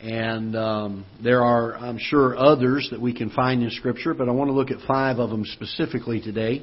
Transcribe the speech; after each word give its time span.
And 0.00 0.54
um, 0.54 1.06
there 1.22 1.42
are, 1.42 1.74
I'm 1.74 1.98
sure, 1.98 2.36
others 2.36 2.88
that 2.90 3.00
we 3.00 3.14
can 3.14 3.30
find 3.30 3.62
in 3.62 3.70
Scripture, 3.70 4.12
but 4.12 4.28
I 4.28 4.32
want 4.32 4.48
to 4.48 4.52
look 4.52 4.70
at 4.70 4.86
five 4.86 5.18
of 5.18 5.30
them 5.30 5.44
specifically 5.46 6.20
today. 6.20 6.62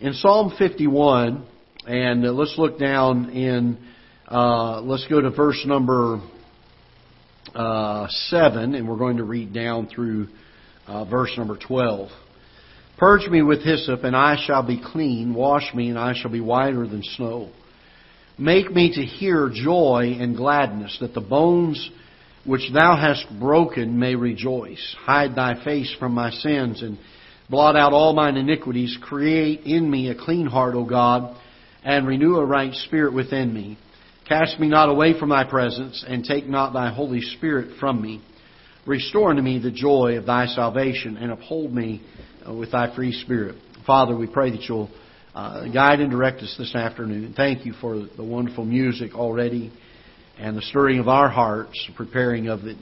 In 0.00 0.12
Psalm 0.12 0.52
51, 0.58 1.46
and 1.86 2.26
uh, 2.26 2.32
let's 2.32 2.54
look 2.58 2.78
down 2.78 3.30
in, 3.30 3.78
uh, 4.30 4.82
let's 4.82 5.06
go 5.08 5.20
to 5.20 5.30
verse 5.30 5.62
number 5.64 6.20
uh, 7.54 8.06
7, 8.10 8.74
and 8.74 8.86
we're 8.86 8.98
going 8.98 9.16
to 9.16 9.24
read 9.24 9.54
down 9.54 9.88
through 9.88 10.28
uh, 10.86 11.06
verse 11.06 11.32
number 11.38 11.56
12. 11.56 12.10
Purge 12.98 13.28
me 13.28 13.42
with 13.42 13.62
hyssop, 13.62 14.04
and 14.04 14.14
I 14.14 14.36
shall 14.44 14.66
be 14.66 14.82
clean. 14.84 15.32
Wash 15.32 15.72
me, 15.74 15.88
and 15.88 15.98
I 15.98 16.12
shall 16.14 16.30
be 16.30 16.40
whiter 16.40 16.86
than 16.86 17.02
snow. 17.02 17.50
Make 18.36 18.70
me 18.70 18.92
to 18.94 19.02
hear 19.02 19.50
joy 19.52 20.16
and 20.20 20.36
gladness, 20.36 20.98
that 21.00 21.14
the 21.14 21.20
bones 21.20 21.90
which 22.48 22.72
thou 22.72 22.96
hast 22.96 23.26
broken 23.38 23.98
may 23.98 24.14
rejoice. 24.14 24.96
Hide 25.00 25.34
thy 25.34 25.62
face 25.62 25.94
from 25.98 26.14
my 26.14 26.30
sins, 26.30 26.82
and 26.82 26.98
blot 27.50 27.76
out 27.76 27.92
all 27.92 28.14
mine 28.14 28.38
iniquities. 28.38 28.96
Create 29.02 29.60
in 29.66 29.88
me 29.88 30.08
a 30.08 30.14
clean 30.14 30.46
heart, 30.46 30.74
O 30.74 30.84
God, 30.84 31.36
and 31.84 32.06
renew 32.06 32.36
a 32.36 32.44
right 32.44 32.72
spirit 32.72 33.12
within 33.12 33.52
me. 33.52 33.78
Cast 34.26 34.58
me 34.58 34.66
not 34.66 34.88
away 34.88 35.18
from 35.18 35.28
thy 35.28 35.44
presence, 35.44 36.02
and 36.08 36.24
take 36.24 36.46
not 36.48 36.72
thy 36.72 36.90
Holy 36.90 37.20
Spirit 37.20 37.78
from 37.78 38.00
me. 38.00 38.22
Restore 38.86 39.30
unto 39.30 39.42
me 39.42 39.58
the 39.58 39.70
joy 39.70 40.16
of 40.16 40.24
thy 40.24 40.46
salvation, 40.46 41.18
and 41.18 41.30
uphold 41.30 41.70
me 41.70 42.02
with 42.46 42.72
thy 42.72 42.94
free 42.96 43.12
spirit. 43.12 43.56
Father, 43.86 44.16
we 44.16 44.26
pray 44.26 44.50
that 44.52 44.62
you'll 44.62 44.90
uh, 45.34 45.68
guide 45.68 46.00
and 46.00 46.10
direct 46.10 46.40
us 46.40 46.54
this 46.58 46.74
afternoon. 46.74 47.34
Thank 47.36 47.66
you 47.66 47.74
for 47.74 48.06
the 48.16 48.24
wonderful 48.24 48.64
music 48.64 49.14
already 49.14 49.70
and 50.38 50.56
the 50.56 50.62
stirring 50.62 51.00
of 51.00 51.08
our 51.08 51.28
hearts, 51.28 51.84
the 51.88 51.94
preparing 51.94 52.48
of 52.48 52.64
it 52.64 52.76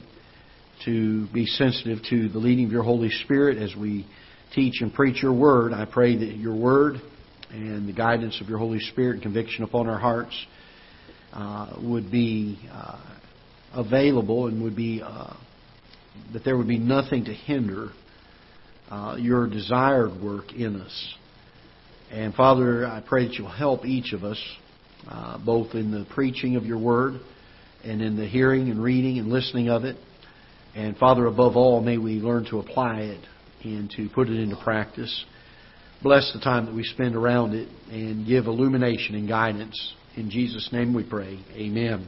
to 0.85 1.27
be 1.33 1.45
sensitive 1.45 1.99
to 2.09 2.29
the 2.29 2.37
leading 2.37 2.65
of 2.65 2.71
your 2.71 2.83
Holy 2.83 3.09
Spirit 3.09 3.57
as 3.57 3.75
we 3.75 4.07
teach 4.53 4.81
and 4.81 4.93
preach 4.93 5.23
your 5.23 5.33
word. 5.33 5.73
I 5.73 5.85
pray 5.85 6.15
that 6.15 6.37
your 6.37 6.55
word 6.55 7.01
and 7.49 7.89
the 7.89 7.93
guidance 7.93 8.39
of 8.41 8.47
your 8.47 8.59
Holy 8.59 8.79
Spirit 8.79 9.15
and 9.15 9.23
conviction 9.23 9.63
upon 9.63 9.89
our 9.89 9.97
hearts 9.97 10.45
uh, 11.33 11.75
would 11.81 12.11
be 12.11 12.59
uh, 12.71 12.99
available 13.73 14.47
and 14.47 14.61
would 14.63 14.75
be 14.75 15.01
uh, 15.03 15.35
that 16.33 16.43
there 16.43 16.57
would 16.57 16.67
be 16.67 16.79
nothing 16.79 17.25
to 17.25 17.33
hinder 17.33 17.89
uh, 18.89 19.15
your 19.19 19.47
desired 19.47 20.21
work 20.21 20.53
in 20.53 20.79
us. 20.79 21.13
And 22.11 22.33
Father, 22.35 22.85
I 22.85 23.03
pray 23.05 23.27
that 23.27 23.33
you'll 23.33 23.49
help 23.49 23.83
each 23.83 24.13
of 24.13 24.23
us, 24.23 24.41
uh, 25.09 25.39
both 25.43 25.73
in 25.73 25.91
the 25.91 26.05
preaching 26.13 26.55
of 26.55 26.65
your 26.65 26.77
word 26.77 27.19
and 27.83 28.01
in 28.01 28.17
the 28.17 28.27
hearing 28.27 28.69
and 28.69 28.81
reading 28.81 29.19
and 29.19 29.29
listening 29.29 29.69
of 29.69 29.83
it. 29.83 29.97
And 30.75 30.97
Father, 30.97 31.25
above 31.25 31.55
all, 31.55 31.81
may 31.81 31.97
we 31.97 32.15
learn 32.15 32.45
to 32.51 32.59
apply 32.59 32.99
it 33.01 33.21
and 33.63 33.89
to 33.97 34.09
put 34.09 34.29
it 34.29 34.39
into 34.39 34.55
practice. 34.63 35.25
Bless 36.03 36.31
the 36.33 36.39
time 36.39 36.67
that 36.67 36.75
we 36.75 36.83
spend 36.83 37.15
around 37.15 37.55
it 37.55 37.67
and 37.89 38.27
give 38.27 38.45
illumination 38.45 39.15
and 39.15 39.27
guidance. 39.27 39.93
In 40.15 40.29
Jesus' 40.29 40.69
name 40.71 40.93
we 40.93 41.03
pray. 41.03 41.39
Amen. 41.53 42.07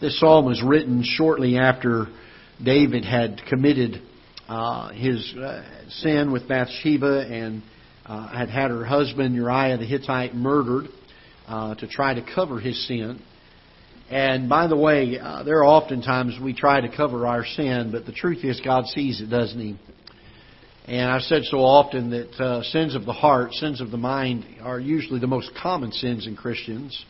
This 0.00 0.18
psalm 0.20 0.44
was 0.44 0.62
written 0.62 1.02
shortly 1.04 1.56
after 1.58 2.06
David 2.62 3.04
had 3.04 3.40
committed 3.48 4.02
uh, 4.48 4.92
his 4.92 5.34
uh, 5.36 5.62
sin 5.88 6.32
with 6.32 6.48
Bathsheba 6.48 7.26
and 7.28 7.62
uh, 8.04 8.28
had 8.28 8.48
had 8.48 8.70
her 8.70 8.84
husband 8.84 9.34
Uriah 9.34 9.78
the 9.78 9.84
Hittite 9.84 10.34
murdered 10.34 10.86
uh, 11.48 11.74
to 11.76 11.88
try 11.88 12.14
to 12.14 12.24
cover 12.34 12.60
his 12.60 12.86
sin. 12.86 13.20
And 14.10 14.48
by 14.48 14.68
the 14.68 14.76
way, 14.76 15.18
uh, 15.18 15.42
there 15.42 15.58
are 15.58 15.64
often 15.64 16.00
times 16.00 16.38
we 16.40 16.54
try 16.54 16.80
to 16.80 16.96
cover 16.96 17.26
our 17.26 17.44
sin, 17.44 17.90
but 17.90 18.06
the 18.06 18.12
truth 18.12 18.44
is 18.44 18.60
God 18.64 18.86
sees 18.86 19.20
it, 19.20 19.26
doesn't 19.26 19.60
He? 19.60 19.76
And 20.86 21.10
I've 21.10 21.22
said 21.22 21.42
so 21.44 21.58
often 21.58 22.10
that 22.10 22.40
uh, 22.40 22.62
sins 22.62 22.94
of 22.94 23.04
the 23.04 23.12
heart, 23.12 23.52
sins 23.54 23.80
of 23.80 23.90
the 23.90 23.96
mind, 23.96 24.44
are 24.62 24.78
usually 24.78 25.18
the 25.18 25.26
most 25.26 25.50
common 25.60 25.90
sins 25.90 26.28
in 26.28 26.36
Christians 26.36 27.04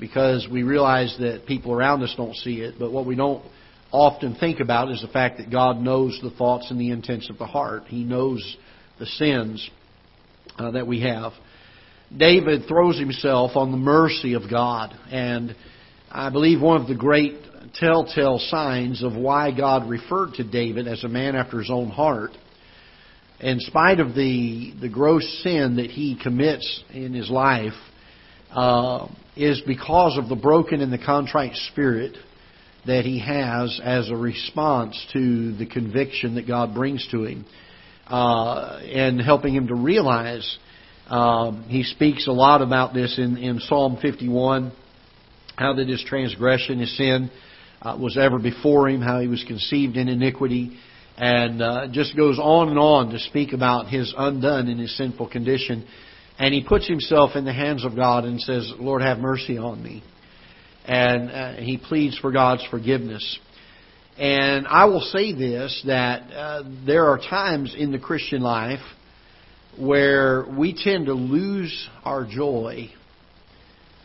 because 0.00 0.48
we 0.50 0.64
realize 0.64 1.16
that 1.20 1.46
people 1.46 1.72
around 1.72 2.02
us 2.02 2.12
don't 2.16 2.34
see 2.34 2.60
it. 2.60 2.74
But 2.78 2.90
what 2.90 3.06
we 3.06 3.14
don't 3.14 3.44
often 3.92 4.34
think 4.34 4.58
about 4.58 4.90
is 4.90 5.00
the 5.00 5.08
fact 5.08 5.38
that 5.38 5.50
God 5.50 5.78
knows 5.78 6.18
the 6.20 6.30
thoughts 6.30 6.72
and 6.72 6.80
the 6.80 6.90
intents 6.90 7.30
of 7.30 7.38
the 7.38 7.46
heart. 7.46 7.84
He 7.86 8.02
knows 8.02 8.56
the 8.98 9.06
sins 9.06 9.70
uh, 10.58 10.72
that 10.72 10.88
we 10.88 11.02
have. 11.02 11.32
David 12.14 12.66
throws 12.66 12.98
himself 12.98 13.52
on 13.54 13.70
the 13.70 13.76
mercy 13.76 14.34
of 14.34 14.50
God, 14.50 14.92
and 15.10 15.54
I 16.18 16.30
believe 16.30 16.62
one 16.62 16.80
of 16.80 16.88
the 16.88 16.94
great 16.94 17.34
telltale 17.74 18.38
signs 18.38 19.02
of 19.02 19.14
why 19.14 19.54
God 19.54 19.86
referred 19.86 20.32
to 20.36 20.44
David 20.44 20.88
as 20.88 21.04
a 21.04 21.08
man 21.08 21.36
after 21.36 21.58
his 21.58 21.70
own 21.70 21.90
heart, 21.90 22.30
in 23.38 23.60
spite 23.60 24.00
of 24.00 24.14
the 24.14 24.72
the 24.80 24.88
gross 24.88 25.42
sin 25.42 25.76
that 25.76 25.90
he 25.90 26.18
commits 26.18 26.82
in 26.90 27.12
his 27.12 27.28
life, 27.28 27.74
uh, 28.50 29.08
is 29.36 29.60
because 29.66 30.16
of 30.16 30.30
the 30.30 30.36
broken 30.36 30.80
and 30.80 30.90
the 30.90 31.04
contrite 31.04 31.54
spirit 31.70 32.16
that 32.86 33.04
he 33.04 33.18
has 33.18 33.78
as 33.84 34.08
a 34.08 34.16
response 34.16 34.98
to 35.12 35.54
the 35.58 35.66
conviction 35.66 36.36
that 36.36 36.46
God 36.46 36.74
brings 36.74 37.06
to 37.10 37.24
him, 37.24 37.44
uh, 38.06 38.80
and 38.90 39.20
helping 39.20 39.54
him 39.54 39.66
to 39.66 39.74
realize. 39.74 40.56
Um, 41.08 41.66
he 41.68 41.82
speaks 41.82 42.26
a 42.26 42.32
lot 42.32 42.62
about 42.62 42.94
this 42.94 43.18
in, 43.18 43.36
in 43.36 43.60
Psalm 43.60 43.98
51, 44.00 44.72
how 45.56 45.74
that 45.74 45.88
his 45.88 46.04
transgression, 46.04 46.78
his 46.78 46.96
sin, 46.96 47.30
uh, 47.82 47.96
was 48.00 48.16
ever 48.16 48.38
before 48.38 48.88
him, 48.88 49.00
how 49.00 49.20
he 49.20 49.28
was 49.28 49.44
conceived 49.46 49.96
in 49.96 50.08
iniquity, 50.08 50.78
and 51.16 51.62
uh, 51.62 51.86
just 51.90 52.16
goes 52.16 52.38
on 52.38 52.68
and 52.68 52.78
on 52.78 53.10
to 53.10 53.18
speak 53.18 53.52
about 53.52 53.88
his 53.88 54.14
undone 54.16 54.68
and 54.68 54.80
his 54.80 54.96
sinful 54.96 55.28
condition. 55.28 55.86
And 56.38 56.52
he 56.52 56.62
puts 56.62 56.86
himself 56.86 57.30
in 57.34 57.44
the 57.44 57.52
hands 57.52 57.84
of 57.84 57.96
God 57.96 58.24
and 58.24 58.40
says, 58.40 58.70
Lord, 58.78 59.02
have 59.02 59.18
mercy 59.18 59.56
on 59.56 59.82
me 59.82 60.02
and 60.86 61.30
uh, 61.30 61.54
he 61.56 61.78
pleads 61.78 62.18
for 62.18 62.30
God's 62.30 62.64
forgiveness. 62.70 63.38
And 64.16 64.66
I 64.66 64.86
will 64.86 65.00
say 65.00 65.32
this 65.32 65.82
that 65.86 66.32
uh, 66.32 66.62
there 66.86 67.06
are 67.06 67.18
times 67.18 67.74
in 67.76 67.92
the 67.92 67.98
Christian 67.98 68.40
life 68.40 68.80
where 69.78 70.46
we 70.56 70.72
tend 70.72 71.06
to 71.06 71.12
lose 71.12 71.88
our 72.04 72.24
joy. 72.24 72.90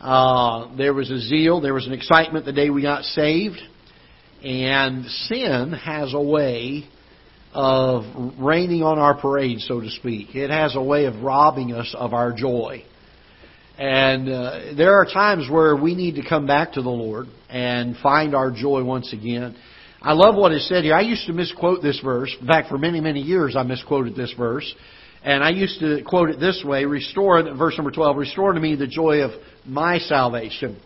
Uh, 0.02 0.74
there 0.76 0.92
was 0.92 1.12
a 1.12 1.20
zeal, 1.20 1.60
there 1.60 1.74
was 1.74 1.86
an 1.86 1.92
excitement 1.92 2.44
the 2.44 2.52
day 2.52 2.70
we 2.70 2.82
got 2.82 3.04
saved, 3.04 3.60
and 4.42 5.06
sin 5.06 5.72
has 5.72 6.12
a 6.12 6.20
way 6.20 6.88
of 7.54 8.02
raining 8.36 8.82
on 8.82 8.98
our 8.98 9.14
parade, 9.14 9.60
so 9.60 9.80
to 9.80 9.88
speak. 9.90 10.34
It 10.34 10.50
has 10.50 10.74
a 10.74 10.82
way 10.82 11.04
of 11.04 11.22
robbing 11.22 11.72
us 11.72 11.94
of 11.96 12.14
our 12.14 12.32
joy. 12.32 12.84
And 13.78 14.28
uh, 14.28 14.60
there 14.76 14.94
are 14.94 15.04
times 15.04 15.48
where 15.48 15.76
we 15.76 15.94
need 15.94 16.16
to 16.16 16.28
come 16.28 16.48
back 16.48 16.72
to 16.72 16.82
the 16.82 16.90
Lord 16.90 17.28
and 17.48 17.96
find 17.98 18.34
our 18.34 18.50
joy 18.50 18.82
once 18.82 19.12
again. 19.12 19.54
I 20.00 20.14
love 20.14 20.34
what 20.34 20.52
is 20.52 20.68
said 20.68 20.82
here. 20.82 20.96
I 20.96 21.02
used 21.02 21.28
to 21.28 21.32
misquote 21.32 21.80
this 21.80 22.00
verse. 22.02 22.34
In 22.40 22.46
fact, 22.48 22.68
for 22.68 22.76
many, 22.76 23.00
many 23.00 23.20
years 23.20 23.54
I 23.54 23.62
misquoted 23.62 24.16
this 24.16 24.34
verse. 24.36 24.74
And 25.24 25.44
I 25.44 25.50
used 25.50 25.78
to 25.78 26.02
quote 26.02 26.30
it 26.30 26.40
this 26.40 26.64
way, 26.66 26.84
restore, 26.84 27.40
verse 27.54 27.78
number 27.78 27.92
12, 27.92 28.16
restore 28.16 28.52
to 28.52 28.58
me 28.58 28.74
the 28.74 28.88
joy 28.88 29.20
of 29.20 29.30
my 29.66 29.98
salvation. 29.98 30.80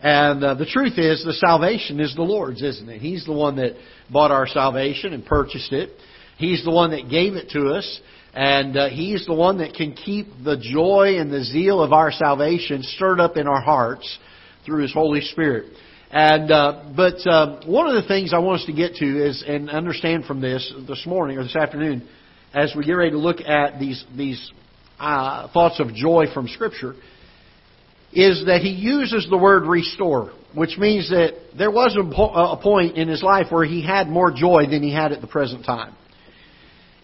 And 0.00 0.44
uh, 0.44 0.54
the 0.54 0.66
truth 0.66 0.96
is, 0.96 1.24
the 1.24 1.32
salvation 1.32 1.98
is 1.98 2.14
the 2.14 2.22
Lord's, 2.22 2.62
isn't 2.62 2.88
it? 2.88 3.00
He's 3.00 3.24
the 3.24 3.32
one 3.32 3.56
that 3.56 3.72
bought 4.10 4.30
our 4.30 4.46
salvation 4.46 5.12
and 5.12 5.24
purchased 5.26 5.72
it. 5.72 5.90
He's 6.36 6.64
the 6.64 6.70
one 6.70 6.92
that 6.92 7.10
gave 7.10 7.34
it 7.34 7.50
to 7.50 7.70
us. 7.70 8.00
And 8.34 8.76
uh, 8.76 8.88
He's 8.90 9.26
the 9.26 9.34
one 9.34 9.58
that 9.58 9.74
can 9.74 9.94
keep 9.94 10.28
the 10.44 10.56
joy 10.56 11.18
and 11.18 11.32
the 11.32 11.42
zeal 11.42 11.82
of 11.82 11.92
our 11.92 12.12
salvation 12.12 12.82
stirred 12.82 13.18
up 13.18 13.36
in 13.36 13.48
our 13.48 13.60
hearts 13.60 14.18
through 14.64 14.82
His 14.82 14.92
Holy 14.92 15.20
Spirit. 15.22 15.72
And 16.10 16.50
uh, 16.50 16.92
but 16.96 17.26
uh, 17.26 17.60
one 17.66 17.88
of 17.88 18.00
the 18.00 18.08
things 18.08 18.32
I 18.32 18.38
want 18.38 18.60
us 18.60 18.66
to 18.66 18.72
get 18.72 18.94
to 18.96 19.26
is 19.26 19.42
and 19.46 19.68
understand 19.68 20.24
from 20.24 20.40
this 20.40 20.72
this 20.86 21.04
morning 21.06 21.36
or 21.36 21.42
this 21.42 21.56
afternoon, 21.56 22.08
as 22.54 22.72
we 22.76 22.84
get 22.84 22.92
ready 22.92 23.10
to 23.10 23.18
look 23.18 23.40
at 23.40 23.78
these 23.78 24.04
these 24.16 24.52
uh, 24.98 25.48
thoughts 25.52 25.80
of 25.80 25.94
joy 25.94 26.26
from 26.32 26.48
Scripture, 26.48 26.94
is 28.12 28.44
that 28.46 28.60
he 28.62 28.70
uses 28.70 29.26
the 29.28 29.36
word 29.36 29.64
restore, 29.64 30.32
which 30.54 30.78
means 30.78 31.10
that 31.10 31.34
there 31.56 31.70
was 31.70 31.96
a 31.96 32.56
point 32.62 32.96
in 32.96 33.08
his 33.08 33.22
life 33.22 33.46
where 33.50 33.64
he 33.64 33.84
had 33.84 34.08
more 34.08 34.30
joy 34.30 34.66
than 34.70 34.82
he 34.82 34.92
had 34.92 35.12
at 35.12 35.20
the 35.20 35.26
present 35.26 35.64
time. 35.64 35.94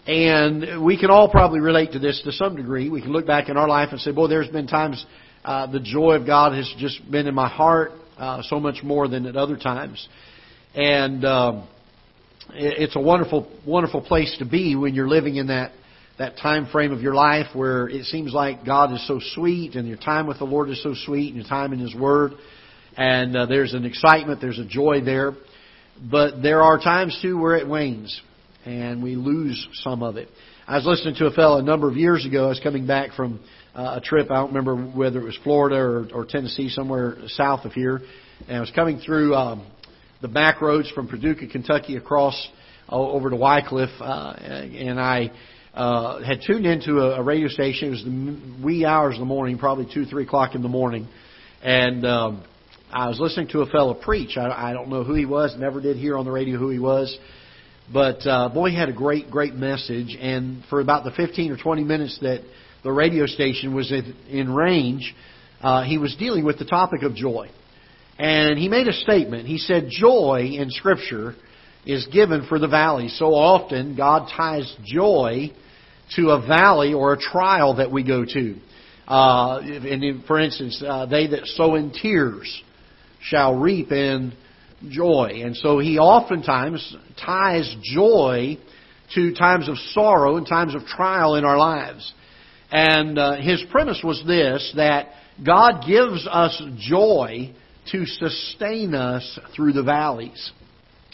And 0.07 0.83
we 0.83 0.99
can 0.99 1.09
all 1.09 1.29
probably 1.29 1.59
relate 1.59 1.93
to 1.93 1.99
this 1.99 2.21
to 2.25 2.31
some 2.31 2.55
degree. 2.55 2.89
We 2.89 3.01
can 3.01 3.11
look 3.11 3.25
back 3.25 3.49
in 3.49 3.57
our 3.57 3.67
life 3.67 3.89
and 3.91 3.99
say, 3.99 4.11
boy, 4.11 4.27
there's 4.27 4.47
been 4.49 4.67
times 4.67 5.03
uh, 5.43 5.71
the 5.71 5.79
joy 5.79 6.13
of 6.13 6.25
God 6.25 6.53
has 6.53 6.71
just 6.77 7.09
been 7.09 7.27
in 7.27 7.33
my 7.33 7.49
heart 7.49 7.91
uh, 8.17 8.41
so 8.43 8.59
much 8.59 8.83
more 8.83 9.07
than 9.07 9.25
at 9.25 9.35
other 9.35 9.57
times. 9.57 10.07
And 10.75 11.25
um, 11.25 11.67
it's 12.53 12.95
a 12.95 12.99
wonderful, 12.99 13.51
wonderful 13.65 14.01
place 14.01 14.35
to 14.39 14.45
be 14.45 14.75
when 14.75 14.93
you're 14.93 15.07
living 15.07 15.37
in 15.37 15.47
that 15.47 15.71
that 16.17 16.37
time 16.37 16.67
frame 16.67 16.93
of 16.93 17.01
your 17.01 17.13
life 17.13 17.47
where 17.53 17.89
it 17.89 18.05
seems 18.05 18.33
like 18.33 18.65
God 18.65 18.93
is 18.93 19.05
so 19.07 19.19
sweet 19.33 19.75
and 19.75 19.87
your 19.87 19.97
time 19.97 20.27
with 20.27 20.39
the 20.39 20.45
Lord 20.45 20.69
is 20.69 20.81
so 20.81 20.93
sweet 20.93 21.33
and 21.33 21.41
your 21.41 21.49
time 21.49 21.73
in 21.73 21.79
His 21.79 21.93
Word. 21.93 22.33
And 22.95 23.35
uh, 23.35 23.45
there's 23.47 23.73
an 23.73 23.83
excitement, 23.83 24.39
there's 24.39 24.59
a 24.59 24.65
joy 24.65 25.01
there. 25.03 25.33
but 26.09 26.41
there 26.41 26.61
are 26.61 26.77
times 26.79 27.17
too 27.21 27.37
where 27.37 27.57
it 27.57 27.67
wanes 27.67 28.21
and 28.65 29.03
we 29.03 29.15
lose 29.15 29.67
some 29.73 30.01
of 30.01 30.15
it. 30.15 30.29
I 30.67 30.77
was 30.77 30.85
listening 30.85 31.15
to 31.15 31.27
a 31.27 31.31
fellow 31.31 31.59
a 31.59 31.63
number 31.63 31.89
of 31.89 31.97
years 31.97 32.25
ago. 32.25 32.45
I 32.45 32.49
was 32.49 32.61
coming 32.61 32.87
back 32.87 33.11
from 33.11 33.39
uh, 33.75 33.99
a 33.99 34.01
trip. 34.01 34.31
I 34.31 34.35
don't 34.35 34.47
remember 34.47 34.75
whether 34.75 35.19
it 35.19 35.25
was 35.25 35.37
Florida 35.43 35.75
or, 35.75 36.07
or 36.13 36.25
Tennessee, 36.25 36.69
somewhere 36.69 37.17
south 37.27 37.65
of 37.65 37.73
here. 37.73 38.01
And 38.47 38.57
I 38.57 38.59
was 38.61 38.71
coming 38.71 38.99
through 38.99 39.35
um, 39.35 39.67
the 40.21 40.27
back 40.27 40.61
roads 40.61 40.89
from 40.91 41.07
Paducah, 41.07 41.47
Kentucky, 41.47 41.97
across 41.97 42.49
uh, 42.89 42.95
over 42.95 43.29
to 43.29 43.35
Wickliffe, 43.35 44.01
uh, 44.01 44.33
and 44.39 44.99
I 44.99 45.31
uh, 45.75 46.23
had 46.23 46.41
tuned 46.45 46.65
into 46.65 46.99
a, 46.99 47.19
a 47.19 47.23
radio 47.23 47.47
station. 47.49 47.89
It 47.89 47.91
was 47.91 48.03
the 48.03 48.65
wee 48.65 48.85
hours 48.85 49.15
of 49.15 49.19
the 49.19 49.25
morning, 49.25 49.57
probably 49.57 49.87
two, 49.93 50.05
three 50.05 50.23
o'clock 50.23 50.55
in 50.55 50.61
the 50.61 50.69
morning, 50.69 51.07
and 51.61 52.05
um, 52.05 52.43
I 52.91 53.09
was 53.09 53.19
listening 53.19 53.49
to 53.49 53.61
a 53.61 53.65
fellow 53.65 53.93
preach. 53.93 54.37
I, 54.37 54.69
I 54.69 54.73
don't 54.73 54.89
know 54.89 55.03
who 55.03 55.13
he 55.15 55.25
was. 55.25 55.53
Never 55.57 55.81
did 55.81 55.97
hear 55.97 56.17
on 56.17 56.23
the 56.25 56.31
radio 56.31 56.57
who 56.57 56.69
he 56.69 56.79
was. 56.79 57.17
But 57.91 58.25
uh, 58.25 58.49
boy, 58.49 58.69
he 58.69 58.75
had 58.75 58.89
a 58.89 58.93
great, 58.93 59.29
great 59.29 59.53
message. 59.53 60.17
And 60.19 60.63
for 60.69 60.79
about 60.79 61.03
the 61.03 61.11
15 61.11 61.51
or 61.51 61.57
20 61.57 61.83
minutes 61.83 62.17
that 62.21 62.41
the 62.83 62.91
radio 62.91 63.25
station 63.25 63.75
was 63.75 63.91
in 64.29 64.53
range, 64.53 65.13
uh, 65.61 65.83
he 65.83 65.97
was 65.97 66.15
dealing 66.17 66.45
with 66.45 66.57
the 66.57 66.65
topic 66.65 67.03
of 67.03 67.15
joy. 67.15 67.49
And 68.17 68.57
he 68.57 68.69
made 68.69 68.87
a 68.87 68.93
statement. 68.93 69.45
He 69.45 69.57
said, 69.57 69.87
Joy 69.89 70.51
in 70.53 70.69
Scripture 70.71 71.35
is 71.85 72.07
given 72.07 72.45
for 72.47 72.59
the 72.59 72.67
valley. 72.67 73.09
So 73.09 73.27
often, 73.33 73.95
God 73.95 74.29
ties 74.35 74.73
joy 74.83 75.51
to 76.15 76.29
a 76.29 76.45
valley 76.45 76.93
or 76.93 77.13
a 77.13 77.17
trial 77.17 77.75
that 77.75 77.91
we 77.91 78.03
go 78.03 78.25
to. 78.25 78.55
Uh, 79.07 79.59
and 79.59 80.25
for 80.25 80.39
instance, 80.39 80.83
uh, 80.85 81.05
they 81.05 81.27
that 81.27 81.45
sow 81.45 81.75
in 81.75 81.91
tears 81.91 82.63
shall 83.21 83.55
reap 83.55 83.91
in 83.91 84.33
joy. 84.89 85.41
And 85.43 85.55
so 85.55 85.79
he 85.79 85.97
oftentimes 85.99 86.95
ties 87.23 87.75
joy 87.83 88.57
to 89.13 89.33
times 89.33 89.69
of 89.69 89.77
sorrow 89.77 90.37
and 90.37 90.47
times 90.47 90.75
of 90.75 90.85
trial 90.85 91.35
in 91.35 91.45
our 91.45 91.57
lives. 91.57 92.13
And 92.71 93.17
uh, 93.17 93.37
his 93.37 93.63
premise 93.69 94.01
was 94.03 94.23
this 94.25 94.73
that 94.75 95.09
God 95.45 95.85
gives 95.87 96.27
us 96.27 96.61
joy 96.79 97.53
to 97.91 98.05
sustain 98.05 98.95
us 98.95 99.39
through 99.55 99.73
the 99.73 99.83
valleys. 99.83 100.51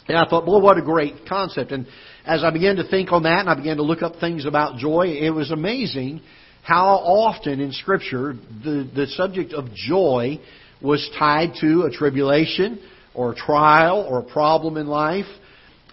And 0.08 0.18
I 0.18 0.28
thought, 0.28 0.46
boy, 0.46 0.60
what 0.60 0.78
a 0.78 0.82
great 0.82 1.28
concept. 1.28 1.72
And 1.72 1.86
as 2.26 2.44
I 2.44 2.52
began 2.52 2.78
to 2.78 2.88
think 2.88 3.12
on 3.12 3.24
that 3.24 3.42
and 3.42 3.50
I 3.50 3.56
began 3.56 3.78
to 3.78 3.84
look 3.84 4.02
up 4.02 4.20
things 4.20 4.46
about 4.46 4.78
joy, 4.78 5.08
it 5.08 5.30
was 5.30 5.52
amazing 5.52 6.22
how 6.64 6.96
often 6.96 7.60
in 7.60 7.72
Scripture 7.72 8.36
the, 8.64 8.90
the 8.94 9.08
subject 9.08 9.54
of 9.54 9.74
joy 9.74 10.40
was 10.82 11.10
tied 11.18 11.54
to 11.62 11.84
a 11.84 11.92
tribulation 11.92 12.80
or 13.14 13.32
a 13.32 13.36
trial 13.36 14.06
or 14.10 14.20
a 14.20 14.24
problem 14.24 14.78
in 14.78 14.88
life. 14.88 15.26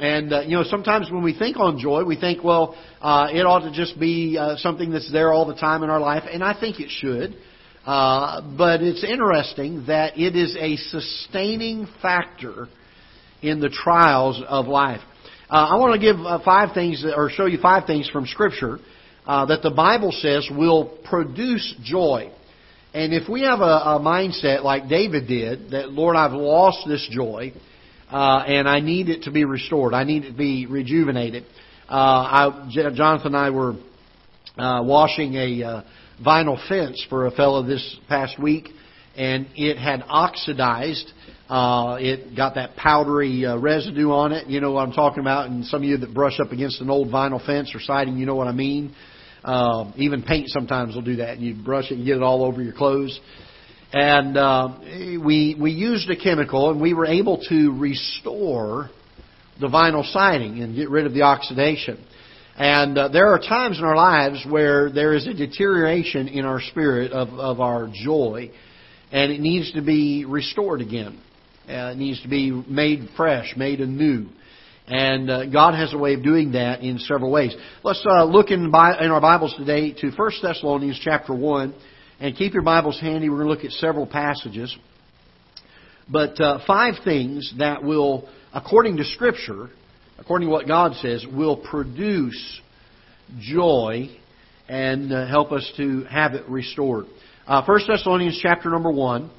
And, 0.00 0.32
uh, 0.32 0.40
you 0.43 0.56
know, 0.56 0.62
sometimes 0.62 1.11
when 1.11 1.25
we 1.25 1.37
think 1.37 1.56
on 1.58 1.78
joy, 1.78 2.04
we 2.04 2.19
think, 2.19 2.44
well, 2.44 2.76
uh, 3.00 3.28
it 3.32 3.44
ought 3.44 3.61
to 3.61 3.72
just 3.72 3.99
be 3.99 4.38
uh, 4.38 4.56
something 4.58 4.90
that's 4.90 5.11
there 5.11 5.32
all 5.32 5.44
the 5.44 5.56
time 5.56 5.82
in 5.82 5.90
our 5.90 5.99
life, 5.99 6.22
and 6.31 6.44
I 6.44 6.58
think 6.58 6.78
it 6.78 6.88
should. 6.88 7.37
Uh, 7.84 8.43
but 8.56 8.81
it's 8.81 9.02
interesting 9.02 9.87
that 9.87 10.16
it 10.16 10.37
is 10.37 10.54
a 10.56 10.76
sustaining 10.76 11.88
factor 12.00 12.69
in 13.43 13.61
the 13.61 13.69
trials 13.69 14.43
of 14.46 14.67
life. 14.67 15.00
Uh, 15.50 15.69
I 15.70 15.79
want 15.79 15.94
to 15.94 15.99
give 15.99 16.17
uh, 16.20 16.40
five 16.44 16.75
things, 16.75 17.05
or 17.05 17.31
show 17.31 17.46
you 17.46 17.58
five 17.58 17.87
things 17.87 18.08
from 18.11 18.26
Scripture 18.26 18.79
uh, 19.26 19.46
that 19.46 19.62
the 19.62 19.70
Bible 19.70 20.12
says 20.12 20.49
will 20.50 20.99
produce 21.05 21.75
joy. 21.82 22.31
And 22.93 23.14
if 23.14 23.29
we 23.29 23.43
have 23.43 23.61
a, 23.61 23.62
a 23.62 24.00
mindset 24.00 24.62
like 24.62 24.88
David 24.88 25.26
did, 25.26 25.70
that 25.70 25.90
Lord, 25.90 26.17
I've 26.17 26.32
lost 26.32 26.87
this 26.87 27.06
joy, 27.11 27.52
uh, 28.11 28.44
and 28.46 28.69
I 28.69 28.81
need 28.81 29.08
it 29.08 29.23
to 29.23 29.31
be 29.31 29.44
restored. 29.44 29.94
I 29.94 30.05
need 30.05 30.25
it 30.25 30.32
to 30.32 30.37
be 30.37 30.67
rejuvenated. 30.67 31.44
Uh, 31.88 31.94
I, 31.94 32.70
Jonathan 32.94 33.35
and 33.35 33.37
I 33.37 33.50
were 33.50 33.73
uh, 34.56 34.82
washing 34.82 35.35
a 35.37 35.85
vinyl 36.25 36.58
fence 36.69 37.05
for 37.08 37.26
a 37.26 37.31
fellow 37.31 37.62
this 37.62 37.96
past 38.08 38.38
week, 38.38 38.69
and 39.17 39.46
it 39.55 39.79
had 39.79 40.02
oxidized. 40.08 41.12
Uh, 41.49 41.97
it 41.99 42.37
got 42.37 42.56
that 42.56 42.77
powdery 42.77 43.47
uh, 43.47 43.56
residue 43.56 44.11
on 44.11 44.33
it. 44.33 44.49
You 44.49 44.61
know 44.61 44.73
what 44.73 44.87
I'm 44.87 44.93
talking 44.93 45.21
about. 45.21 45.49
And 45.49 45.65
some 45.65 45.83
of 45.83 45.89
you 45.89 45.97
that 45.97 46.12
brush 46.12 46.39
up 46.41 46.53
against 46.53 46.81
an 46.83 46.91
old 46.91 47.09
vinyl 47.09 47.45
fence 47.45 47.73
or 47.75 47.81
siding, 47.81 48.19
you 48.19 48.27
know 48.27 48.35
what 48.35 48.49
I 48.49 48.53
mean. 48.53 48.95
Uh, 49.43 49.91
even 49.97 50.23
paint 50.23 50.49
sometimes 50.50 50.95
will 50.95 51.03
do 51.03 51.17
that. 51.17 51.39
And 51.39 51.43
You 51.43 51.55
brush 51.55 51.91
it 51.91 51.95
and 51.95 52.05
get 52.05 52.17
it 52.17 52.23
all 52.23 52.45
over 52.45 52.62
your 52.62 52.75
clothes. 52.75 53.19
And 53.93 54.37
uh, 54.37 54.79
we 55.25 55.56
we 55.59 55.71
used 55.71 56.11
a 56.11 56.17
chemical, 56.17 56.71
and 56.71 56.79
we 56.79 56.93
were 56.93 57.06
able 57.06 57.41
to 57.49 57.73
restore 57.79 58.91
the 59.59 59.69
vinyl 59.69 60.05
siding 60.12 60.61
and 60.61 60.77
get 60.77 60.91
rid 60.91 61.06
of 61.06 61.15
the 61.15 61.23
oxidation. 61.23 62.05
And 62.59 62.99
uh, 62.99 63.09
there 63.09 63.29
are 63.33 63.39
times 63.39 63.79
in 63.79 63.85
our 63.85 63.97
lives 63.97 64.45
where 64.47 64.91
there 64.91 65.15
is 65.15 65.27
a 65.27 65.33
deterioration 65.33 66.29
in 66.29 66.45
our 66.45 66.61
spirit 66.61 67.12
of, 67.12 67.29
of 67.29 67.61
our 67.61 67.89
joy, 67.91 68.50
and 69.11 69.33
it 69.33 69.41
needs 69.41 69.73
to 69.73 69.81
be 69.81 70.27
restored 70.27 70.83
again. 70.83 71.23
Uh, 71.69 71.93
needs 71.93 72.23
to 72.23 72.29
be 72.29 72.50
made 72.50 73.11
fresh, 73.15 73.53
made 73.55 73.82
anew. 73.82 74.26
And 74.87 75.31
uh, 75.31 75.44
God 75.44 75.75
has 75.75 75.93
a 75.93 75.99
way 75.99 76.15
of 76.15 76.23
doing 76.23 76.53
that 76.53 76.81
in 76.81 76.99
several 76.99 77.31
ways. 77.31 77.55
Let's 77.85 78.03
uh, 78.09 78.25
look 78.25 78.50
in, 78.50 78.65
in 78.65 78.73
our 78.73 79.20
Bibles 79.20 79.55
today 79.59 79.93
to 79.93 80.11
1 80.11 80.31
Thessalonians 80.43 80.99
chapter 81.05 81.35
1. 81.35 81.75
And 82.20 82.35
keep 82.35 82.55
your 82.55 82.62
Bibles 82.62 82.99
handy. 82.99 83.29
We're 83.29 83.44
going 83.44 83.49
to 83.49 83.55
look 83.55 83.65
at 83.67 83.73
several 83.73 84.06
passages. 84.06 84.75
But 86.09 86.41
uh, 86.41 86.61
five 86.67 86.94
things 87.05 87.53
that 87.59 87.85
will, 87.85 88.26
according 88.55 88.97
to 88.97 89.05
Scripture, 89.05 89.69
according 90.19 90.49
to 90.49 90.53
what 90.53 90.67
God 90.67 90.94
says, 90.94 91.26
will 91.31 91.59
produce 91.59 92.62
joy 93.41 94.09
and 94.71 95.12
uh, 95.12 95.26
help 95.26 95.53
us 95.53 95.71
to 95.76 96.05
have 96.05 96.32
it 96.32 96.49
restored. 96.49 97.05
Uh, 97.47 97.62
1 97.62 97.81
Thessalonians 97.87 98.41
chapter 98.43 98.71
number 98.71 98.91
1. 98.91 99.32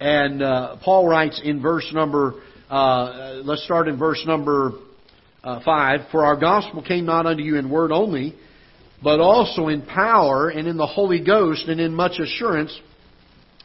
And 0.00 0.42
uh, 0.42 0.76
Paul 0.84 1.08
writes 1.08 1.40
in 1.42 1.60
verse 1.60 1.90
number 1.92 2.40
uh, 2.70 3.40
let's 3.44 3.64
start 3.64 3.88
in 3.88 3.98
verse 3.98 4.22
number 4.26 4.72
uh, 5.42 5.60
5. 5.64 6.00
For 6.12 6.26
our 6.26 6.36
gospel 6.36 6.82
came 6.82 7.06
not 7.06 7.24
unto 7.24 7.42
you 7.42 7.56
in 7.56 7.70
word 7.70 7.92
only, 7.92 8.34
but 9.02 9.20
also 9.20 9.68
in 9.68 9.82
power 9.82 10.50
and 10.50 10.68
in 10.68 10.76
the 10.76 10.86
Holy 10.86 11.24
Ghost 11.24 11.66
and 11.68 11.80
in 11.80 11.94
much 11.94 12.18
assurance, 12.18 12.78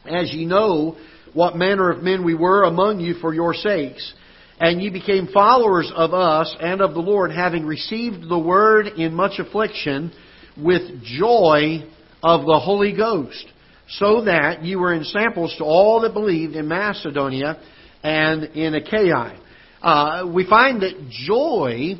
as 0.06 0.32
ye 0.32 0.46
know 0.46 0.96
what 1.34 1.56
manner 1.56 1.90
of 1.90 2.02
men 2.02 2.24
we 2.24 2.34
were 2.34 2.62
among 2.64 3.00
you 3.00 3.14
for 3.14 3.34
your 3.34 3.52
sakes. 3.52 4.14
And 4.58 4.80
ye 4.80 4.88
became 4.88 5.26
followers 5.26 5.92
of 5.94 6.14
us 6.14 6.54
and 6.60 6.80
of 6.80 6.94
the 6.94 7.00
Lord, 7.00 7.30
having 7.32 7.66
received 7.66 8.28
the 8.28 8.38
word 8.38 8.86
in 8.86 9.12
much 9.12 9.38
affliction 9.38 10.12
with 10.56 11.02
joy 11.02 11.84
of 12.22 12.46
the 12.46 12.60
Holy 12.60 12.96
Ghost, 12.96 13.44
so 13.88 14.24
that 14.24 14.64
you 14.64 14.78
were 14.78 14.94
in 14.94 15.04
samples 15.04 15.54
to 15.58 15.64
all 15.64 16.00
that 16.00 16.12
believed 16.12 16.54
in 16.54 16.68
Macedonia 16.68 17.60
and 18.02 18.44
in 18.56 18.74
Achaia. 18.74 19.40
Uh, 19.82 20.26
we 20.32 20.46
find 20.48 20.82
that 20.82 21.08
joy 21.26 21.94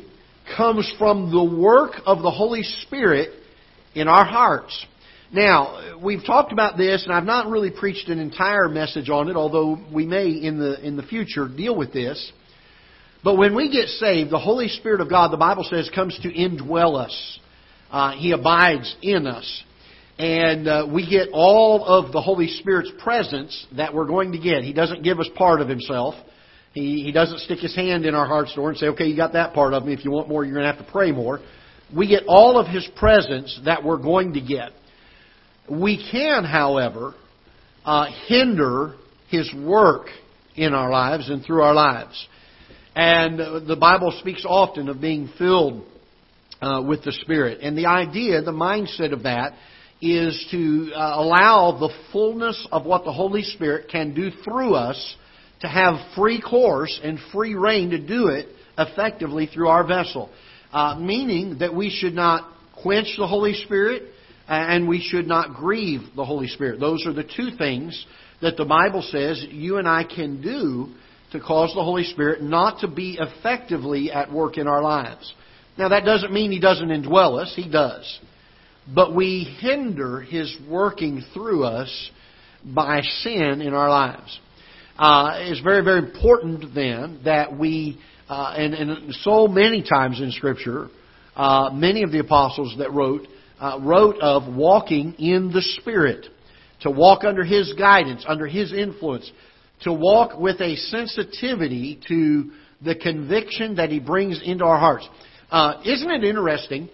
comes 0.57 0.91
from 0.97 1.31
the 1.31 1.43
work 1.43 1.93
of 2.05 2.21
the 2.21 2.31
Holy 2.31 2.63
Spirit 2.63 3.29
in 3.93 4.07
our 4.07 4.25
hearts. 4.25 4.85
Now, 5.31 5.97
we've 6.01 6.23
talked 6.25 6.51
about 6.51 6.77
this, 6.77 7.03
and 7.03 7.13
I've 7.13 7.25
not 7.25 7.47
really 7.47 7.71
preached 7.71 8.09
an 8.09 8.19
entire 8.19 8.69
message 8.69 9.09
on 9.09 9.29
it, 9.29 9.35
although 9.35 9.79
we 9.93 10.05
may 10.05 10.29
in 10.29 10.59
the, 10.59 10.85
in 10.85 10.95
the 10.95 11.03
future 11.03 11.47
deal 11.47 11.75
with 11.75 11.93
this. 11.93 12.31
But 13.23 13.37
when 13.37 13.55
we 13.55 13.71
get 13.71 13.87
saved, 13.87 14.29
the 14.29 14.39
Holy 14.39 14.67
Spirit 14.67 15.01
of 15.01 15.09
God, 15.09 15.31
the 15.31 15.37
Bible 15.37 15.65
says, 15.67 15.89
comes 15.93 16.17
to 16.21 16.31
indwell 16.31 16.95
us. 16.95 17.39
Uh, 17.91 18.11
he 18.11 18.31
abides 18.31 18.95
in 19.01 19.25
us. 19.25 19.63
And 20.17 20.67
uh, 20.67 20.87
we 20.91 21.09
get 21.09 21.29
all 21.33 21.83
of 21.83 22.13
the 22.13 22.21
Holy 22.21 22.47
Spirit's 22.47 22.91
presence 23.03 23.67
that 23.75 23.93
we're 23.93 24.07
going 24.07 24.31
to 24.31 24.39
get. 24.39 24.63
He 24.63 24.71
doesn't 24.71 25.03
give 25.03 25.19
us 25.19 25.27
part 25.35 25.59
of 25.59 25.67
Himself. 25.67 26.15
He, 26.73 27.03
he 27.03 27.11
doesn't 27.11 27.39
stick 27.39 27.59
His 27.59 27.75
hand 27.75 28.05
in 28.05 28.15
our 28.15 28.25
heart's 28.25 28.55
door 28.55 28.69
and 28.69 28.77
say, 28.77 28.87
okay, 28.87 29.05
you 29.05 29.17
got 29.17 29.33
that 29.33 29.53
part 29.53 29.73
of 29.73 29.85
me. 29.85 29.93
If 29.93 30.05
you 30.05 30.11
want 30.11 30.29
more, 30.29 30.45
you're 30.45 30.53
going 30.53 30.65
to 30.65 30.73
have 30.73 30.85
to 30.85 30.91
pray 30.91 31.11
more. 31.11 31.41
We 31.95 32.07
get 32.07 32.23
all 32.27 32.57
of 32.57 32.67
His 32.67 32.87
presence 32.95 33.59
that 33.65 33.83
we're 33.83 33.97
going 34.01 34.33
to 34.33 34.41
get. 34.41 34.71
We 35.69 36.07
can, 36.11 36.45
however, 36.45 37.13
uh, 37.83 38.07
hinder 38.27 38.95
His 39.29 39.53
work 39.53 40.07
in 40.55 40.73
our 40.73 40.89
lives 40.89 41.29
and 41.29 41.43
through 41.43 41.61
our 41.61 41.73
lives. 41.73 42.27
And 42.95 43.67
the 43.67 43.75
Bible 43.77 44.17
speaks 44.21 44.45
often 44.47 44.87
of 44.87 45.01
being 45.01 45.29
filled 45.37 45.85
uh, 46.61 46.81
with 46.87 47.03
the 47.03 47.11
Spirit. 47.11 47.59
And 47.61 47.77
the 47.77 47.87
idea, 47.87 48.41
the 48.41 48.51
mindset 48.51 49.11
of 49.11 49.23
that, 49.23 49.53
is 50.01 50.47
to 50.51 50.91
uh, 50.93 51.15
allow 51.15 51.77
the 51.79 51.93
fullness 52.11 52.67
of 52.71 52.85
what 52.85 53.05
the 53.05 53.13
Holy 53.13 53.43
Spirit 53.43 53.89
can 53.89 54.13
do 54.13 54.29
through 54.43 54.75
us 54.75 55.15
to 55.61 55.67
have 55.67 55.95
free 56.15 56.41
course 56.41 56.99
and 57.03 57.17
free 57.31 57.55
reign 57.55 57.89
to 57.91 57.99
do 57.99 58.27
it 58.27 58.47
effectively 58.77 59.47
through 59.47 59.69
our 59.69 59.87
vessel. 59.87 60.29
Uh, 60.71 60.97
meaning 60.99 61.59
that 61.59 61.73
we 61.73 61.89
should 61.89 62.13
not 62.13 62.51
quench 62.81 63.15
the 63.17 63.27
Holy 63.27 63.53
Spirit 63.53 64.03
uh, 64.49 64.51
and 64.51 64.87
we 64.87 64.99
should 64.99 65.27
not 65.27 65.55
grieve 65.55 66.01
the 66.15 66.25
Holy 66.25 66.47
Spirit. 66.47 66.79
Those 66.79 67.05
are 67.05 67.13
the 67.13 67.23
two 67.23 67.51
things 67.57 68.05
that 68.41 68.57
the 68.57 68.65
Bible 68.65 69.01
says 69.01 69.45
you 69.49 69.77
and 69.77 69.87
I 69.87 70.03
can 70.03 70.41
do 70.41 70.87
to 70.87 70.95
to 71.35 71.45
cause 71.45 71.73
the 71.73 71.83
Holy 71.83 72.03
Spirit 72.03 72.41
not 72.41 72.79
to 72.79 72.87
be 72.87 73.17
effectively 73.19 74.11
at 74.11 74.31
work 74.31 74.57
in 74.57 74.67
our 74.67 74.81
lives. 74.81 75.33
Now, 75.77 75.89
that 75.89 76.05
doesn't 76.05 76.31
mean 76.31 76.51
He 76.51 76.59
doesn't 76.59 76.89
indwell 76.89 77.39
us, 77.39 77.53
He 77.55 77.69
does. 77.69 78.19
But 78.93 79.15
we 79.15 79.43
hinder 79.59 80.21
His 80.21 80.55
working 80.69 81.23
through 81.33 81.63
us 81.65 82.11
by 82.63 83.01
sin 83.01 83.61
in 83.61 83.73
our 83.73 83.89
lives. 83.89 84.39
Uh, 84.97 85.37
it's 85.39 85.61
very, 85.61 85.83
very 85.83 85.99
important 85.99 86.73
then 86.73 87.19
that 87.25 87.57
we, 87.57 87.99
uh, 88.29 88.53
and, 88.57 88.73
and 88.73 89.13
so 89.15 89.47
many 89.47 89.83
times 89.83 90.21
in 90.21 90.31
Scripture, 90.31 90.87
uh, 91.35 91.69
many 91.73 92.03
of 92.03 92.11
the 92.11 92.19
apostles 92.19 92.75
that 92.77 92.93
wrote, 92.93 93.27
uh, 93.59 93.79
wrote 93.81 94.17
of 94.21 94.53
walking 94.55 95.13
in 95.15 95.51
the 95.51 95.61
Spirit, 95.79 96.27
to 96.81 96.91
walk 96.91 97.23
under 97.23 97.43
His 97.43 97.73
guidance, 97.73 98.23
under 98.27 98.47
His 98.47 98.71
influence, 98.71 99.29
to 99.81 99.91
walk 99.91 100.39
with 100.39 100.61
a 100.61 100.75
sensitivity 100.75 101.99
to 102.07 102.51
the 102.83 102.95
conviction 102.95 103.75
that 103.75 103.89
He 103.89 103.99
brings 103.99 104.41
into 104.43 104.63
our 104.63 104.79
hearts. 104.79 105.07
Uh, 105.51 105.81
isn't 105.85 106.09
it 106.09 106.23
interesting? 106.23 106.89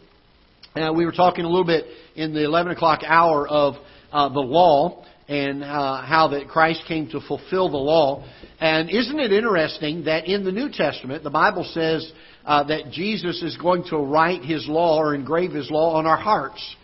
Uh, 0.73 0.93
we 0.95 1.05
were 1.05 1.11
talking 1.11 1.43
a 1.43 1.49
little 1.49 1.65
bit 1.65 1.83
in 2.15 2.33
the 2.33 2.45
11 2.45 2.71
o'clock 2.71 3.01
hour 3.05 3.45
of 3.45 3.73
uh, 4.13 4.29
the 4.29 4.39
law 4.39 5.03
and 5.27 5.65
uh, 5.65 6.01
how 6.01 6.29
that 6.29 6.47
Christ 6.47 6.83
came 6.87 7.09
to 7.09 7.19
fulfill 7.19 7.69
the 7.69 7.75
law. 7.75 8.25
And 8.57 8.89
isn't 8.89 9.19
it 9.19 9.33
interesting 9.33 10.05
that 10.05 10.27
in 10.27 10.45
the 10.45 10.51
New 10.53 10.69
Testament, 10.71 11.25
the 11.25 11.29
Bible 11.29 11.65
says 11.73 12.09
uh, 12.45 12.63
that 12.65 12.89
Jesus 12.89 13.43
is 13.43 13.57
going 13.57 13.83
to 13.89 13.97
write 13.97 14.43
His 14.45 14.65
law 14.65 14.97
or 14.97 15.13
engrave 15.13 15.51
His 15.51 15.69
law 15.69 15.95
on 15.95 16.05
our 16.05 16.15
hearts. 16.15 16.75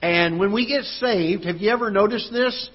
And 0.00 0.38
when 0.38 0.50
we 0.50 0.66
get 0.66 0.84
saved, 0.84 1.44
have 1.44 1.56
you 1.56 1.70
ever 1.70 1.90
noticed 1.90 2.32
this? 2.32 2.70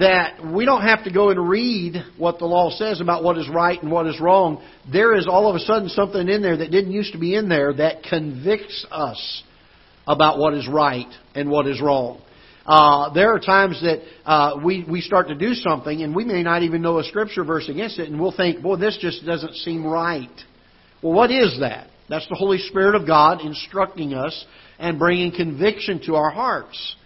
That 0.00 0.44
we 0.44 0.64
don't 0.64 0.82
have 0.82 1.04
to 1.04 1.12
go 1.12 1.30
and 1.30 1.48
read 1.48 2.02
what 2.18 2.40
the 2.40 2.46
law 2.46 2.70
says 2.70 3.00
about 3.00 3.22
what 3.22 3.38
is 3.38 3.48
right 3.48 3.80
and 3.80 3.92
what 3.92 4.08
is 4.08 4.20
wrong. 4.20 4.60
There 4.92 5.14
is 5.14 5.28
all 5.28 5.48
of 5.48 5.54
a 5.54 5.60
sudden 5.60 5.88
something 5.88 6.28
in 6.28 6.42
there 6.42 6.56
that 6.56 6.72
didn't 6.72 6.90
used 6.90 7.12
to 7.12 7.18
be 7.18 7.36
in 7.36 7.48
there 7.48 7.72
that 7.74 8.02
convicts 8.02 8.84
us 8.90 9.44
about 10.06 10.38
what 10.38 10.54
is 10.54 10.68
right 10.68 11.12
and 11.34 11.50
what 11.50 11.66
is 11.66 11.80
wrong. 11.80 12.20
Uh, 12.66 13.12
there 13.12 13.34
are 13.34 13.38
times 13.38 13.80
that 13.82 14.00
uh, 14.24 14.58
we 14.64 14.84
we 14.88 15.00
start 15.02 15.28
to 15.28 15.34
do 15.34 15.52
something 15.54 16.02
and 16.02 16.14
we 16.14 16.24
may 16.24 16.42
not 16.42 16.62
even 16.62 16.80
know 16.80 16.98
a 16.98 17.04
scripture 17.04 17.44
verse 17.44 17.68
against 17.68 17.98
it, 17.98 18.08
and 18.08 18.18
we'll 18.18 18.32
think, 18.34 18.62
"Boy, 18.62 18.76
this 18.76 18.96
just 19.00 19.24
doesn't 19.26 19.54
seem 19.56 19.86
right." 19.86 20.30
Well, 21.02 21.12
what 21.12 21.30
is 21.30 21.58
that? 21.60 21.88
That's 22.08 22.26
the 22.28 22.34
Holy 22.34 22.58
Spirit 22.58 22.94
of 22.94 23.06
God 23.06 23.42
instructing 23.42 24.14
us 24.14 24.44
and 24.78 24.98
bringing 24.98 25.32
conviction 25.32 26.00
to 26.06 26.14
our 26.14 26.30
hearts 26.30 26.96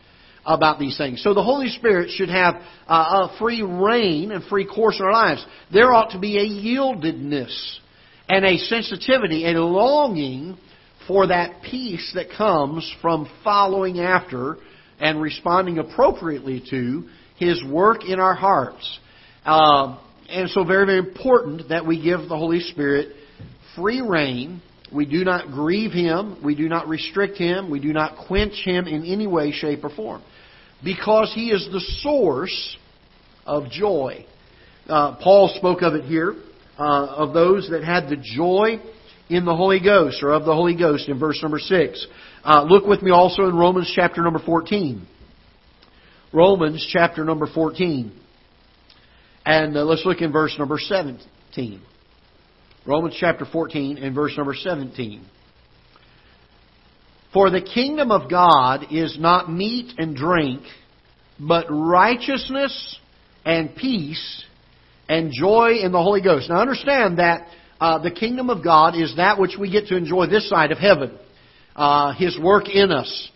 about 0.45 0.79
these 0.79 0.97
things. 0.97 1.23
So 1.23 1.35
the 1.35 1.43
Holy 1.43 1.69
Spirit 1.69 2.11
should 2.11 2.31
have 2.31 2.55
uh, 2.89 3.29
a 3.29 3.37
free 3.39 3.63
reign 3.63 4.33
and 4.33 4.43
free 4.45 4.67
course 4.67 4.99
in 4.99 5.05
our 5.05 5.13
lives. 5.13 5.45
There 5.73 5.93
ought 5.93 6.13
to 6.13 6.19
be 6.19 6.39
a 6.39 6.45
yieldedness 6.45 7.79
and 8.29 8.45
a 8.45 8.57
sensitivity, 8.57 9.45
a 9.45 9.61
longing 9.61 10.57
for 11.09 11.27
that 11.29 11.63
peace 11.63 12.13
that 12.15 12.27
comes 12.37 12.95
from 13.01 13.29
following 13.43 13.99
after 13.99 14.59
and 15.01 15.21
responding 15.21 15.79
appropriately 15.79 16.63
to 16.71 17.09
His 17.37 17.65
work 17.65 18.05
in 18.07 18.21
our 18.21 18.35
hearts. 18.35 19.01
Uh, 19.45 19.99
and 20.29 20.51
so, 20.51 20.65
very, 20.65 20.85
very 20.85 20.99
important 20.99 21.71
that 21.71 21.87
we 21.87 22.01
give 22.01 22.21
the 22.29 22.37
Holy 22.37 22.61
Spirit 22.61 23.17
free 23.75 24.03
reign. 24.03 24.61
We 24.93 25.07
do 25.07 25.25
not 25.25 25.51
grieve 25.51 25.93
Him. 25.93 26.41
We 26.45 26.55
do 26.55 26.69
not 26.69 26.87
restrict 26.87 27.39
Him. 27.39 27.71
We 27.71 27.81
do 27.81 27.95
not 27.95 28.27
quench 28.27 28.63
Him 28.65 28.87
in 28.87 29.05
any 29.05 29.27
way, 29.27 29.51
shape, 29.51 29.85
or 29.85 29.91
form. 29.91 30.23
Because 30.85 31.33
He 31.35 31.51
is 31.51 31.67
the 31.73 31.81
source 32.03 32.77
of 33.47 33.71
joy. 33.71 34.27
Uh, 34.87 35.17
Paul 35.23 35.55
spoke 35.57 35.81
of 35.81 35.95
it 35.95 36.05
here, 36.05 36.35
uh, 36.79 37.07
of 37.07 37.33
those 37.33 37.69
that 37.71 37.83
had 37.83 38.09
the 38.09 38.17
joy 38.17 38.79
in 39.29 39.45
the 39.45 39.55
Holy 39.55 39.81
Ghost, 39.81 40.23
or 40.23 40.33
of 40.33 40.45
the 40.45 40.55
Holy 40.55 40.77
Ghost, 40.77 41.09
in 41.09 41.19
verse 41.19 41.39
number 41.43 41.59
6. 41.59 42.07
Uh, 42.45 42.63
look 42.63 42.87
with 42.87 43.03
me 43.03 43.11
also 43.11 43.47
in 43.47 43.57
Romans 43.57 43.93
chapter 43.95 44.23
number 44.23 44.39
14. 44.39 45.07
Romans 46.33 46.87
chapter 46.91 47.25
number 47.25 47.47
14. 47.47 48.13
And 49.45 49.77
uh, 49.77 49.85
let's 49.85 50.05
look 50.05 50.21
in 50.21 50.33
verse 50.33 50.55
number 50.59 50.79
17. 50.79 51.81
Romans 52.87 53.17
chapter 53.19 53.45
14 53.45 53.99
and 53.99 54.15
verse 54.15 54.35
number 54.37 54.55
17. 54.55 55.25
For 57.33 57.51
the 57.51 57.61
kingdom 57.61 58.11
of 58.11 58.31
God 58.31 58.87
is 58.91 59.19
not 59.19 59.53
meat 59.53 59.93
and 59.99 60.17
drink, 60.17 60.63
but 61.39 61.67
righteousness 61.69 62.99
and 63.45 63.75
peace 63.77 64.45
and 65.09 65.33
joy 65.33 65.79
in 65.83 65.93
the 65.93 66.03
Holy 66.03 66.23
Ghost. 66.23 66.49
Now 66.49 66.61
understand 66.61 67.19
that 67.19 67.49
uh, 67.81 67.99
the 67.99 68.11
kingdom 68.11 68.51
of 68.51 68.65
God 68.65 68.97
is 68.97 69.17
that 69.17 69.39
which 69.39 69.57
we 69.59 69.71
get 69.71 69.87
to 69.89 69.97
enjoy 69.97 70.27
this 70.27 70.49
side 70.49 70.73
of 70.73 70.79
heaven. 70.79 71.17
Uh, 71.77 72.13
His 72.15 72.39
work 72.39 72.69
in 72.69 72.91
us. 72.91 73.31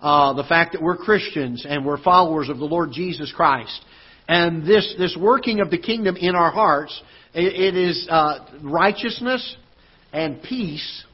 Uh, 0.00 0.34
the 0.34 0.44
fact 0.44 0.72
that 0.72 0.82
we're 0.82 0.96
Christians 0.96 1.64
and 1.66 1.84
we're 1.84 1.96
followers 1.96 2.50
of 2.50 2.58
the 2.58 2.64
Lord 2.66 2.92
Jesus 2.92 3.32
Christ. 3.34 3.82
And 4.28 4.66
this, 4.66 4.94
this 4.98 5.16
working 5.18 5.60
of 5.60 5.70
the 5.70 5.78
kingdom 5.78 6.16
in 6.16 6.34
our 6.34 6.50
hearts, 6.50 7.00
it, 7.32 7.74
it 7.74 7.76
is 7.76 8.06
uh, 8.10 8.46
righteousness 8.62 9.56
and 10.12 10.42
peace 10.42 11.04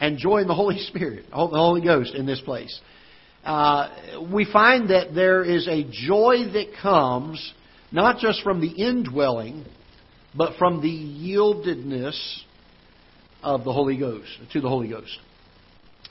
and 0.00 0.16
joy 0.18 0.38
in 0.38 0.48
the 0.48 0.54
Holy 0.54 0.78
Spirit, 0.88 1.26
the 1.30 1.36
Holy 1.36 1.82
Ghost 1.82 2.14
in 2.14 2.24
this 2.24 2.40
place. 2.40 2.80
Uh, 3.44 3.90
we 4.32 4.50
find 4.50 4.88
that 4.88 5.14
there 5.14 5.44
is 5.44 5.68
a 5.68 5.84
joy 5.90 6.46
that 6.54 6.72
comes 6.80 7.52
not 7.92 8.18
just 8.18 8.42
from 8.42 8.60
the 8.60 8.70
indwelling, 8.70 9.64
but 10.36 10.56
from 10.58 10.80
the 10.80 10.88
yieldedness 10.88 12.18
of 13.42 13.64
the 13.64 13.72
Holy 13.72 13.96
Ghost, 13.96 14.30
to 14.52 14.60
the 14.60 14.68
Holy 14.68 14.88
Ghost. 14.88 15.18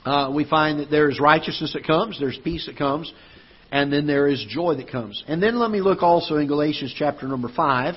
Uh, 0.04 0.30
we 0.34 0.44
find 0.44 0.80
that 0.80 0.90
there 0.90 1.10
is 1.10 1.18
righteousness 1.18 1.72
that 1.72 1.86
comes, 1.86 2.18
there's 2.20 2.38
peace 2.44 2.66
that 2.66 2.76
comes, 2.76 3.12
and 3.70 3.92
then 3.92 4.06
there 4.06 4.28
is 4.28 4.44
joy 4.48 4.74
that 4.76 4.90
comes. 4.90 5.22
And 5.26 5.42
then 5.42 5.58
let 5.58 5.70
me 5.70 5.80
look 5.80 6.02
also 6.02 6.36
in 6.36 6.46
Galatians 6.46 6.94
chapter 6.96 7.26
number 7.26 7.48
5, 7.54 7.94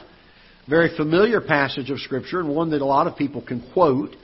very 0.67 0.95
familiar 0.97 1.39
passage 1.41 1.89
of 1.89 1.99
Scripture, 1.99 2.39
and 2.39 2.49
one 2.49 2.71
that 2.71 2.81
a 2.81 2.85
lot 2.85 3.07
of 3.07 3.17
people 3.17 3.41
can 3.41 3.63
quote. 3.73 4.15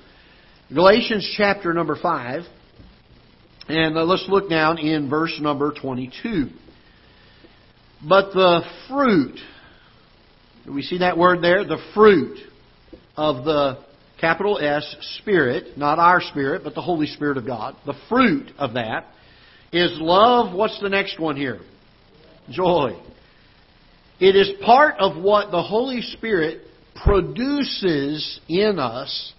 Galatians 0.73 1.31
chapter 1.37 1.73
number 1.73 1.97
5, 2.01 2.43
and 3.67 3.97
uh, 3.97 4.03
let's 4.03 4.25
look 4.27 4.49
down 4.49 4.77
in 4.77 5.09
verse 5.09 5.37
number 5.41 5.73
22. 5.79 6.47
But 8.07 8.33
the 8.33 8.61
fruit 8.89 9.37
we 10.71 10.81
see 10.81 10.99
that 10.99 11.17
word 11.17 11.41
there? 11.41 11.63
The 11.65 11.81
fruit 11.93 12.37
of 13.17 13.43
the 13.43 13.83
capital 14.19 14.57
S 14.59 14.95
Spirit, 15.19 15.77
not 15.77 15.99
our 15.99 16.21
spirit, 16.21 16.63
but 16.63 16.75
the 16.75 16.81
Holy 16.81 17.07
Spirit 17.07 17.37
of 17.37 17.45
God. 17.45 17.75
The 17.85 17.95
fruit 18.07 18.51
of 18.57 18.73
that 18.73 19.07
is 19.73 19.91
love. 19.99 20.55
What's 20.55 20.79
the 20.81 20.89
next 20.89 21.19
one 21.19 21.35
here? 21.35 21.59
Joy. 22.49 22.99
It 24.19 24.35
is 24.35 24.51
part 24.65 24.95
of 24.99 25.21
what 25.21 25.51
the 25.51 25.61
Holy 25.61 26.01
Spirit 26.01 26.61
produces 27.03 28.39
in 28.47 28.79
us 28.79 29.33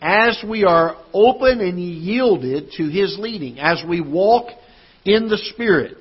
as 0.00 0.42
we 0.48 0.64
are 0.64 0.96
open 1.12 1.60
and 1.60 1.80
yielded 1.80 2.70
to 2.76 2.88
His 2.88 3.16
leading, 3.18 3.58
as 3.58 3.82
we 3.88 4.00
walk 4.00 4.50
in 5.04 5.28
the 5.28 5.38
Spirit. 5.52 5.96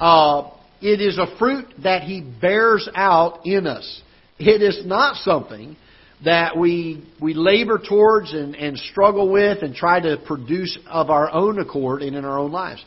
Uh, 0.00 0.50
it 0.80 1.00
is 1.00 1.18
a 1.18 1.38
fruit 1.38 1.66
that 1.82 2.02
He 2.02 2.20
bears 2.20 2.88
out 2.94 3.46
in 3.46 3.66
us. 3.66 4.02
It 4.38 4.62
is 4.62 4.86
not 4.86 5.16
something 5.16 5.76
that 6.24 6.56
we 6.56 7.06
we 7.20 7.34
labor 7.34 7.78
towards 7.78 8.32
and, 8.32 8.54
and 8.54 8.78
struggle 8.78 9.30
with 9.30 9.62
and 9.62 9.74
try 9.74 10.00
to 10.00 10.16
produce 10.26 10.78
of 10.86 11.10
our 11.10 11.30
own 11.30 11.58
accord 11.58 12.02
and 12.02 12.16
in 12.16 12.24
our 12.24 12.38
own 12.38 12.52
lives. 12.52 12.84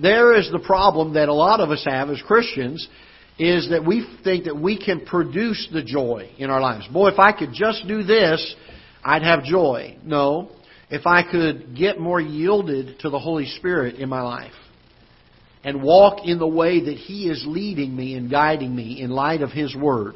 There 0.00 0.34
is 0.36 0.50
the 0.52 0.60
problem 0.60 1.14
that 1.14 1.28
a 1.28 1.34
lot 1.34 1.60
of 1.60 1.70
us 1.70 1.84
have 1.84 2.10
as 2.10 2.22
Christians 2.22 2.86
is 3.38 3.70
that 3.70 3.84
we 3.84 4.06
think 4.22 4.44
that 4.44 4.56
we 4.56 4.78
can 4.78 5.04
produce 5.04 5.68
the 5.72 5.82
joy 5.82 6.30
in 6.38 6.50
our 6.50 6.60
lives. 6.60 6.86
Boy, 6.88 7.08
if 7.08 7.18
I 7.18 7.32
could 7.32 7.52
just 7.52 7.86
do 7.88 8.04
this, 8.04 8.54
I'd 9.04 9.22
have 9.22 9.42
joy. 9.42 9.98
No. 10.04 10.50
If 10.90 11.06
I 11.06 11.28
could 11.28 11.76
get 11.76 11.98
more 11.98 12.20
yielded 12.20 13.00
to 13.00 13.10
the 13.10 13.18
Holy 13.18 13.46
Spirit 13.46 13.96
in 13.96 14.08
my 14.08 14.22
life 14.22 14.52
and 15.64 15.82
walk 15.82 16.24
in 16.24 16.38
the 16.38 16.46
way 16.46 16.84
that 16.84 16.96
He 16.96 17.28
is 17.28 17.42
leading 17.46 17.96
me 17.96 18.14
and 18.14 18.30
guiding 18.30 18.74
me 18.74 19.00
in 19.00 19.10
light 19.10 19.42
of 19.42 19.50
His 19.50 19.74
Word, 19.74 20.14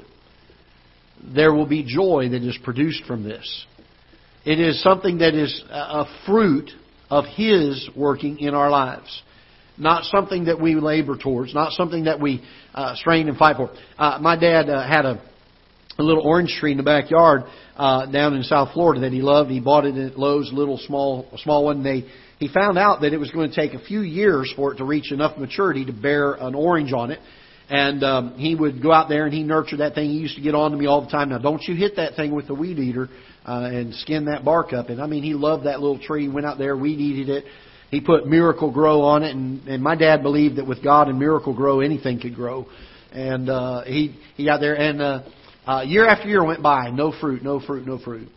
there 1.34 1.52
will 1.52 1.66
be 1.66 1.84
joy 1.84 2.28
that 2.30 2.42
is 2.42 2.58
produced 2.62 3.04
from 3.04 3.22
this. 3.24 3.66
It 4.44 4.60
is 4.60 4.82
something 4.82 5.18
that 5.18 5.34
is 5.34 5.62
a 5.70 6.04
fruit 6.26 6.70
of 7.10 7.24
His 7.26 7.88
working 7.96 8.38
in 8.38 8.54
our 8.54 8.70
lives. 8.70 9.22
Not 9.76 10.04
something 10.04 10.46
that 10.46 10.60
we 10.60 10.74
labor 10.74 11.16
towards, 11.16 11.54
not 11.54 11.72
something 11.72 12.04
that 12.04 12.20
we 12.20 12.42
uh, 12.74 12.96
strain 12.96 13.28
and 13.28 13.36
fight 13.36 13.56
for. 13.56 13.70
Uh, 13.96 14.18
my 14.20 14.36
dad 14.36 14.68
uh, 14.68 14.86
had 14.86 15.04
a, 15.04 15.22
a 15.98 16.02
little 16.02 16.22
orange 16.22 16.56
tree 16.58 16.72
in 16.72 16.76
the 16.76 16.82
backyard 16.82 17.42
uh, 17.76 18.06
down 18.06 18.34
in 18.34 18.42
South 18.42 18.72
Florida 18.72 19.02
that 19.02 19.12
he 19.12 19.22
loved. 19.22 19.50
He 19.50 19.60
bought 19.60 19.84
it 19.84 19.96
at 19.96 20.18
Lowe's, 20.18 20.50
little 20.52 20.78
small 20.78 21.28
small 21.36 21.64
one. 21.64 21.84
They 21.84 22.06
he 22.38 22.48
found 22.48 22.78
out 22.78 23.02
that 23.02 23.12
it 23.12 23.18
was 23.18 23.30
going 23.30 23.50
to 23.50 23.54
take 23.54 23.74
a 23.74 23.84
few 23.84 24.00
years 24.00 24.52
for 24.56 24.72
it 24.72 24.78
to 24.78 24.84
reach 24.84 25.12
enough 25.12 25.38
maturity 25.38 25.84
to 25.84 25.92
bear 25.92 26.34
an 26.34 26.54
orange 26.54 26.92
on 26.92 27.10
it. 27.10 27.20
And 27.70 28.02
um, 28.02 28.38
he 28.38 28.54
would 28.54 28.82
go 28.82 28.92
out 28.92 29.08
there 29.10 29.26
and 29.26 29.34
he 29.34 29.42
nurtured 29.42 29.80
that 29.80 29.94
thing. 29.94 30.08
He 30.10 30.16
used 30.16 30.36
to 30.36 30.42
get 30.42 30.54
on 30.54 30.70
to 30.70 30.76
me 30.76 30.86
all 30.86 31.02
the 31.04 31.10
time. 31.10 31.28
Now, 31.28 31.38
don't 31.38 31.62
you 31.62 31.74
hit 31.74 31.96
that 31.96 32.16
thing 32.16 32.34
with 32.34 32.46
the 32.46 32.54
weed 32.54 32.78
eater 32.78 33.08
uh, 33.46 33.68
and 33.70 33.94
skin 33.94 34.24
that 34.24 34.44
bark 34.44 34.72
up. 34.72 34.88
And 34.88 35.02
I 35.02 35.06
mean, 35.06 35.22
he 35.22 35.34
loved 35.34 35.66
that 35.66 35.80
little 35.80 35.98
tree. 35.98 36.22
He 36.22 36.28
went 36.28 36.46
out 36.46 36.56
there, 36.56 36.76
weed 36.76 36.98
eated 36.98 37.28
it. 37.28 37.44
He 37.90 38.00
put 38.00 38.26
Miracle-Gro 38.26 39.00
on 39.00 39.22
it, 39.22 39.34
and, 39.34 39.66
and 39.66 39.82
my 39.82 39.96
dad 39.96 40.22
believed 40.22 40.56
that 40.56 40.66
with 40.66 40.82
God 40.84 41.08
and 41.08 41.18
Miracle-Gro, 41.18 41.80
anything 41.80 42.20
could 42.20 42.34
grow. 42.34 42.66
And 43.12 43.48
uh, 43.48 43.84
he 43.84 44.18
he 44.36 44.44
got 44.44 44.60
there, 44.60 44.74
and 44.74 45.00
uh, 45.00 45.22
uh, 45.66 45.80
year 45.82 46.06
after 46.06 46.28
year 46.28 46.44
went 46.44 46.62
by, 46.62 46.90
no 46.90 47.14
fruit, 47.18 47.42
no 47.42 47.60
fruit, 47.60 47.86
no 47.86 47.98
fruit. 47.98 48.28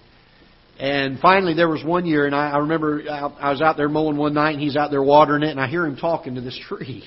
And 0.79 1.19
finally, 1.19 1.53
there 1.53 1.67
was 1.67 1.83
one 1.83 2.05
year, 2.05 2.25
and 2.25 2.33
I, 2.33 2.51
I 2.51 2.57
remember 2.59 3.03
I, 3.09 3.47
I 3.47 3.51
was 3.51 3.61
out 3.61 3.75
there 3.75 3.89
mowing 3.89 4.15
one 4.15 4.33
night, 4.33 4.53
and 4.53 4.61
he's 4.61 4.77
out 4.77 4.89
there 4.89 5.03
watering 5.03 5.43
it, 5.43 5.49
and 5.49 5.59
I 5.59 5.67
hear 5.67 5.85
him 5.85 5.97
talking 5.97 6.35
to 6.35 6.41
this 6.41 6.57
tree. 6.69 7.03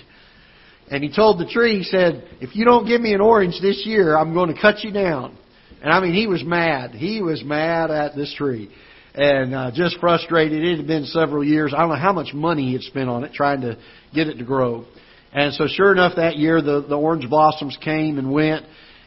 And 0.91 1.03
he 1.03 1.11
told 1.11 1.39
the 1.39 1.47
tree, 1.47 1.79
he 1.79 1.85
said, 1.85 2.25
"If 2.41 2.55
you 2.55 2.65
don't 2.65 2.87
give 2.87 3.01
me 3.01 3.15
an 3.15 3.21
orange 3.21 3.61
this 3.61 3.85
year, 3.87 4.17
I'm 4.17 4.35
going 4.35 4.55
to 4.55 4.61
cut 4.61 4.85
you 4.85 4.91
down." 4.91 5.37
And 5.83 5.93
I 5.93 6.01
mean, 6.01 6.15
he 6.15 6.27
was 6.27 6.45
mad. 6.45 6.93
He 6.93 7.23
was 7.23 7.43
mad 7.43 7.91
at 7.91 8.15
this 8.15 8.33
tree, 8.35 8.71
and 9.15 9.55
uh, 9.55 9.71
just 9.75 9.99
frustrated. 9.99 10.63
It 10.63 10.79
had 10.79 10.87
been 10.87 11.05
several 11.07 11.45
years. 11.45 11.73
I 11.75 11.81
don't 11.81 11.91
know 11.91 11.97
how 11.97 12.13
much 12.13 12.35
money 12.35 12.67
he 12.67 12.73
had 12.75 12.83
spent 12.83 13.09
on 13.09 13.25
it 13.25 13.33
trying 13.33 13.63
to 13.63 13.79
get 14.15 14.29
it 14.29 14.39
to 14.39 14.45
grow. 14.45 14.85
And 15.33 15.53
so, 15.55 15.67
sure 15.67 15.93
enough, 15.93 16.17
that 16.17 16.37
year 16.37 16.61
the 16.61 16.85
the 16.87 16.97
orange 16.97 17.29
blossoms 17.29 17.77
came 17.83 18.19
and 18.19 18.31
went 18.31 18.65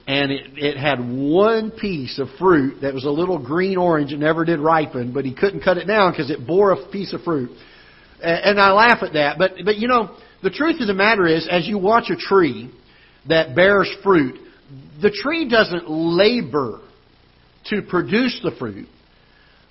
and 0.07 0.31
it, 0.31 0.45
it 0.55 0.77
had 0.77 0.99
one 0.99 1.69
piece 1.69 2.17
of 2.17 2.29
fruit 2.39 2.81
that 2.81 2.93
was 2.93 3.03
a 3.03 3.09
little 3.09 3.37
green 3.37 3.77
orange 3.77 4.13
and 4.13 4.21
never 4.21 4.45
did 4.45 4.59
ripen, 4.59 5.11
but 5.11 5.25
he 5.25 5.35
couldn't 5.35 5.61
cut 5.61 5.77
it 5.77 5.85
down 5.85 6.11
because 6.11 6.31
it 6.31 6.47
bore 6.47 6.71
a 6.71 6.89
piece 6.89 7.13
of 7.13 7.21
fruit. 7.23 7.51
And 8.21 8.59
I 8.59 8.71
laugh 8.71 9.03
at 9.03 9.13
that, 9.13 9.37
but 9.37 9.51
but 9.63 9.75
you 9.75 9.87
know 9.87 10.17
the 10.43 10.49
truth 10.49 10.79
of 10.81 10.87
the 10.87 10.93
matter 10.93 11.25
is, 11.25 11.47
as 11.49 11.67
you 11.67 11.77
watch 11.77 12.09
a 12.09 12.15
tree 12.15 12.71
that 13.27 13.55
bears 13.55 13.89
fruit, 14.03 14.39
the 15.01 15.11
tree 15.11 15.49
doesn't 15.49 15.89
labor 15.89 16.81
to 17.65 17.81
produce 17.81 18.39
the 18.43 18.51
fruit. 18.57 18.87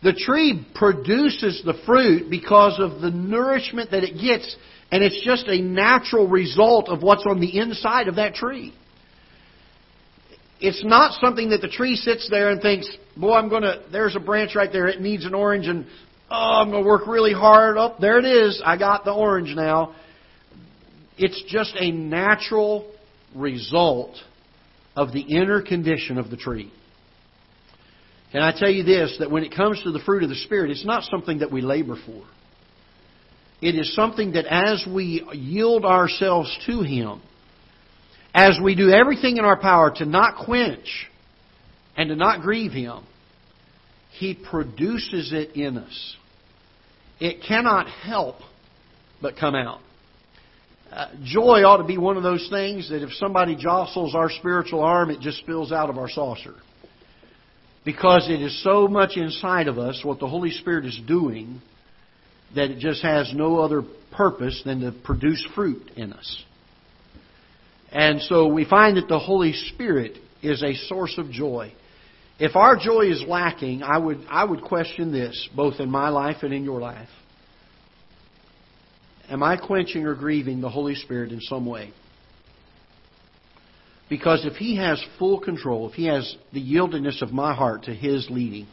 The 0.03 0.13
tree 0.13 0.67
produces 0.75 1.63
the 1.65 1.75
fruit 1.87 2.31
because 2.31 2.79
of 2.79 3.01
the 3.01 3.11
nourishment 3.11 3.91
that 3.91 4.05
it 4.05 4.21
gets, 4.21 4.55
and 4.93 5.03
it's 5.03 5.21
just 5.25 5.49
a 5.49 5.61
natural 5.61 6.29
result 6.29 6.89
of 6.89 7.03
what's 7.03 7.25
on 7.27 7.41
the 7.41 7.59
inside 7.59 8.09
of 8.09 8.17
that 8.17 8.35
tree. 8.35 8.75
It's 10.61 10.85
not 10.85 11.19
something 11.21 11.51
that 11.51 11.61
the 11.61 11.69
tree 11.69 11.97
sits 11.97 12.29
there 12.31 12.51
and 12.51 12.63
thinks, 12.63 12.89
boy, 13.17 13.35
I'm 13.35 13.49
going 13.49 13.63
to, 13.63 13.83
there's 13.93 14.17
a 14.17 14.21
branch 14.21 14.55
right 14.55 14.71
there, 14.73 14.87
it 14.87 15.01
needs 15.01 15.27
an 15.27 15.35
orange, 15.35 15.67
and 15.67 15.87
oh, 16.31 16.61
I'm 16.61 16.71
going 16.71 16.83
to 16.83 16.89
work 16.89 17.07
really 17.07 17.35
hard. 17.35 17.77
Up 17.77 17.97
oh, 17.97 18.01
there 18.01 18.19
it 18.19 18.25
is, 18.25 18.63
I 18.65 18.79
got 18.79 19.05
the 19.05 19.13
orange 19.13 19.55
now. 19.55 19.95
It's 21.19 21.43
just 21.49 21.75
a 21.79 21.91
natural 21.91 22.91
result 23.35 24.17
of 24.95 25.13
the 25.13 25.21
inner 25.21 25.63
condition 25.63 26.19
of 26.19 26.31
the 26.31 26.37
tree. 26.37 26.73
And 28.33 28.43
I 28.43 28.53
tell 28.57 28.71
you 28.71 28.83
this 28.83 29.17
that 29.21 29.31
when 29.31 29.45
it 29.45 29.55
comes 29.55 29.83
to 29.83 29.93
the 29.93 30.01
fruit 30.01 30.23
of 30.23 30.29
the 30.29 30.37
Spirit, 30.37 30.71
it's 30.71 30.85
not 30.85 31.05
something 31.05 31.39
that 31.39 31.53
we 31.53 31.61
labor 31.63 31.97
for. 32.05 32.25
It 33.63 33.75
is 33.75 33.95
something 33.95 34.33
that 34.33 34.45
as 34.47 34.87
we 34.93 35.27
yield 35.33 35.85
ourselves 35.85 36.55
to 36.67 36.83
Him, 36.83 37.23
as 38.35 38.59
we 38.63 38.75
do 38.75 38.91
everything 38.91 39.39
in 39.39 39.45
our 39.45 39.59
power 39.59 39.91
to 39.97 40.05
not 40.05 40.45
quench 40.45 41.09
and 41.97 42.11
to 42.11 42.17
not 42.17 42.43
grieve 42.43 42.73
Him, 42.73 43.05
He 44.19 44.35
produces 44.35 45.33
it 45.33 45.57
in 45.57 45.79
us. 45.79 46.17
It 47.19 47.43
cannot 47.47 47.89
help 47.89 48.37
but 49.23 49.37
come 49.37 49.55
out. 49.55 49.81
Uh, 50.97 51.11
joy 51.23 51.63
ought 51.63 51.77
to 51.77 51.85
be 51.85 51.99
one 51.99 52.17
of 52.17 52.23
those 52.23 52.49
things 52.49 52.89
that 52.89 53.03
if 53.03 53.13
somebody 53.13 53.55
jostles 53.55 54.15
our 54.15 54.31
spiritual 54.31 54.81
arm, 54.81 55.11
it 55.11 55.21
just 55.21 55.37
spills 55.37 55.71
out 55.71 55.91
of 55.91 55.99
our 55.99 56.09
saucer. 56.09 56.55
Because 57.85 58.27
it 58.31 58.41
is 58.41 58.65
so 58.65 58.89
much 58.89 59.19
inside 59.19 59.69
of 59.69 59.79
us 59.79 60.01
what 60.03 60.21
the 60.21 60.27
Holy 60.27 60.51
Spirit 60.51 60.87
is 60.87 60.99
doing 61.07 61.61
that 62.55 62.71
it 62.71 62.79
just 62.79 63.03
has 63.03 63.31
no 63.35 63.59
other 63.59 63.83
purpose 64.11 64.63
than 64.65 64.81
to 64.81 64.93
produce 65.05 65.47
fruit 65.55 65.91
in 65.97 66.15
us. 66.15 66.45
And 67.93 68.23
so 68.23 68.47
we 68.47 68.65
find 68.65 68.97
that 68.97 69.07
the 69.07 69.19
Holy 69.19 69.53
Spirit 69.53 70.17
is 70.43 70.63
a 70.63 70.75
source 70.89 71.19
of 71.19 71.31
joy. 71.31 71.75
If 72.39 72.57
our 72.57 72.75
joy 72.75 73.11
is 73.11 73.23
lacking, 73.29 73.83
I 73.83 73.99
would, 73.99 74.25
I 74.31 74.45
would 74.45 74.63
question 74.63 75.13
this, 75.13 75.47
both 75.55 75.79
in 75.79 75.91
my 75.91 76.09
life 76.09 76.37
and 76.41 76.55
in 76.55 76.65
your 76.65 76.81
life. 76.81 77.11
Am 79.29 79.43
I 79.43 79.57
quenching 79.57 80.07
or 80.07 80.15
grieving 80.15 80.61
the 80.61 80.71
Holy 80.71 80.95
Spirit 80.95 81.33
in 81.33 81.41
some 81.41 81.67
way? 81.67 81.93
Because 84.09 84.47
if 84.47 84.55
He 84.55 84.77
has 84.77 85.05
full 85.19 85.41
control, 85.41 85.89
if 85.89 85.95
He 85.95 86.07
has 86.07 86.37
the 86.53 86.63
yieldedness 86.63 87.23
of 87.23 87.33
my 87.33 87.55
heart 87.55 87.85
to 87.85 87.95
His 87.95 88.29
leading, 88.31 88.67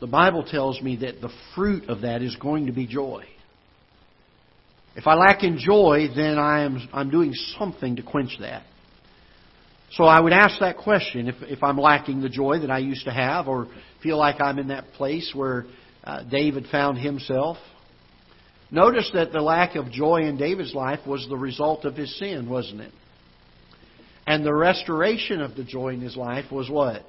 the 0.00 0.06
Bible 0.06 0.44
tells 0.44 0.80
me 0.80 0.96
that 0.96 1.20
the 1.20 1.30
fruit 1.54 1.88
of 1.88 2.02
that 2.02 2.22
is 2.22 2.34
going 2.36 2.66
to 2.66 2.72
be 2.72 2.86
joy. 2.86 3.24
If 4.94 5.06
I 5.06 5.14
lack 5.14 5.42
in 5.42 5.58
joy, 5.58 6.08
then 6.14 6.38
I 6.38 6.64
am, 6.64 6.88
I'm 6.92 7.10
doing 7.10 7.32
something 7.58 7.96
to 7.96 8.02
quench 8.02 8.36
that. 8.40 8.64
So 9.92 10.04
I 10.04 10.20
would 10.20 10.32
ask 10.32 10.60
that 10.60 10.78
question 10.78 11.28
if, 11.28 11.36
if 11.42 11.62
I'm 11.62 11.78
lacking 11.78 12.20
the 12.20 12.28
joy 12.28 12.60
that 12.60 12.70
I 12.70 12.78
used 12.78 13.04
to 13.04 13.10
have 13.10 13.46
or 13.46 13.68
feel 14.02 14.18
like 14.18 14.40
I'm 14.40 14.58
in 14.58 14.68
that 14.68 14.92
place 14.94 15.32
where 15.34 15.66
uh, 16.02 16.24
David 16.24 16.66
found 16.70 16.98
himself. 16.98 17.58
Notice 18.72 19.10
that 19.12 19.32
the 19.32 19.42
lack 19.42 19.76
of 19.76 19.92
joy 19.92 20.22
in 20.22 20.38
David's 20.38 20.74
life 20.74 21.06
was 21.06 21.26
the 21.28 21.36
result 21.36 21.84
of 21.84 21.94
his 21.94 22.18
sin, 22.18 22.48
wasn't 22.48 22.80
it? 22.80 22.92
And 24.26 24.46
the 24.46 24.54
restoration 24.54 25.42
of 25.42 25.54
the 25.54 25.62
joy 25.62 25.88
in 25.88 26.00
his 26.00 26.16
life 26.16 26.50
was 26.50 26.70
what? 26.70 27.04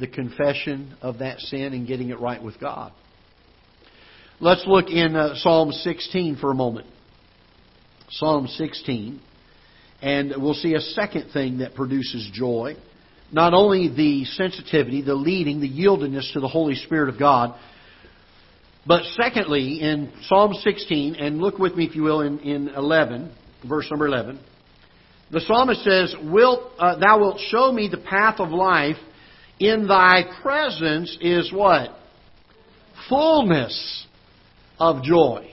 The 0.00 0.08
confession 0.08 0.96
of 1.00 1.18
that 1.18 1.38
sin 1.38 1.72
and 1.74 1.86
getting 1.86 2.10
it 2.10 2.18
right 2.18 2.42
with 2.42 2.58
God. 2.58 2.92
Let's 4.40 4.64
look 4.66 4.88
in 4.88 5.14
uh, 5.14 5.36
Psalm 5.36 5.70
16 5.70 6.38
for 6.38 6.50
a 6.50 6.54
moment. 6.54 6.88
Psalm 8.10 8.48
16. 8.48 9.20
And 10.02 10.34
we'll 10.38 10.54
see 10.54 10.74
a 10.74 10.80
second 10.80 11.30
thing 11.32 11.58
that 11.58 11.76
produces 11.76 12.28
joy. 12.32 12.74
Not 13.30 13.54
only 13.54 13.88
the 13.88 14.24
sensitivity, 14.24 15.02
the 15.02 15.14
leading, 15.14 15.60
the 15.60 15.70
yieldedness 15.70 16.32
to 16.32 16.40
the 16.40 16.48
Holy 16.48 16.74
Spirit 16.74 17.10
of 17.10 17.18
God, 17.18 17.56
but 18.86 19.02
secondly, 19.20 19.80
in 19.80 20.12
Psalm 20.28 20.54
16, 20.54 21.16
and 21.16 21.38
look 21.38 21.58
with 21.58 21.74
me 21.74 21.86
if 21.86 21.96
you 21.96 22.02
will 22.02 22.20
in, 22.20 22.38
in 22.40 22.68
11, 22.68 23.32
verse 23.68 23.86
number 23.90 24.06
11, 24.06 24.38
the 25.30 25.40
psalmist 25.40 25.82
says, 25.82 26.14
wilt, 26.22 26.70
uh, 26.78 26.96
Thou 26.98 27.18
wilt 27.18 27.40
show 27.48 27.72
me 27.72 27.88
the 27.90 27.98
path 27.98 28.38
of 28.38 28.50
life. 28.50 28.96
In 29.58 29.88
thy 29.88 30.22
presence 30.42 31.16
is 31.20 31.52
what? 31.52 31.90
Fullness 33.08 34.06
of 34.78 35.02
joy. 35.02 35.50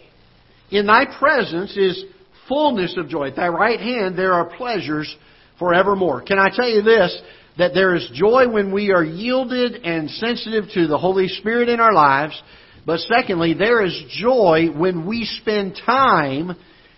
In 0.69 0.85
thy 0.85 1.05
presence 1.17 1.75
is 1.75 2.03
fullness 2.47 2.95
of 2.97 3.09
joy. 3.09 3.29
At 3.29 3.35
thy 3.35 3.47
right 3.47 3.79
hand 3.79 4.17
there 4.17 4.33
are 4.33 4.55
pleasures 4.57 5.15
forevermore. 5.57 6.21
Can 6.21 6.37
I 6.37 6.49
tell 6.53 6.69
you 6.69 6.81
this? 6.81 7.21
That 7.57 7.73
there 7.73 7.95
is 7.95 8.09
joy 8.13 8.49
when 8.49 8.71
we 8.71 8.91
are 8.91 9.03
yielded 9.03 9.83
and 9.83 10.09
sensitive 10.09 10.65
to 10.73 10.87
the 10.87 10.97
Holy 10.97 11.27
Spirit 11.27 11.69
in 11.69 11.79
our 11.79 11.93
lives. 11.93 12.39
But 12.85 12.99
secondly, 12.99 13.53
there 13.53 13.83
is 13.85 14.03
joy 14.09 14.67
when 14.75 15.05
we 15.05 15.25
spend 15.25 15.79
time 15.85 16.51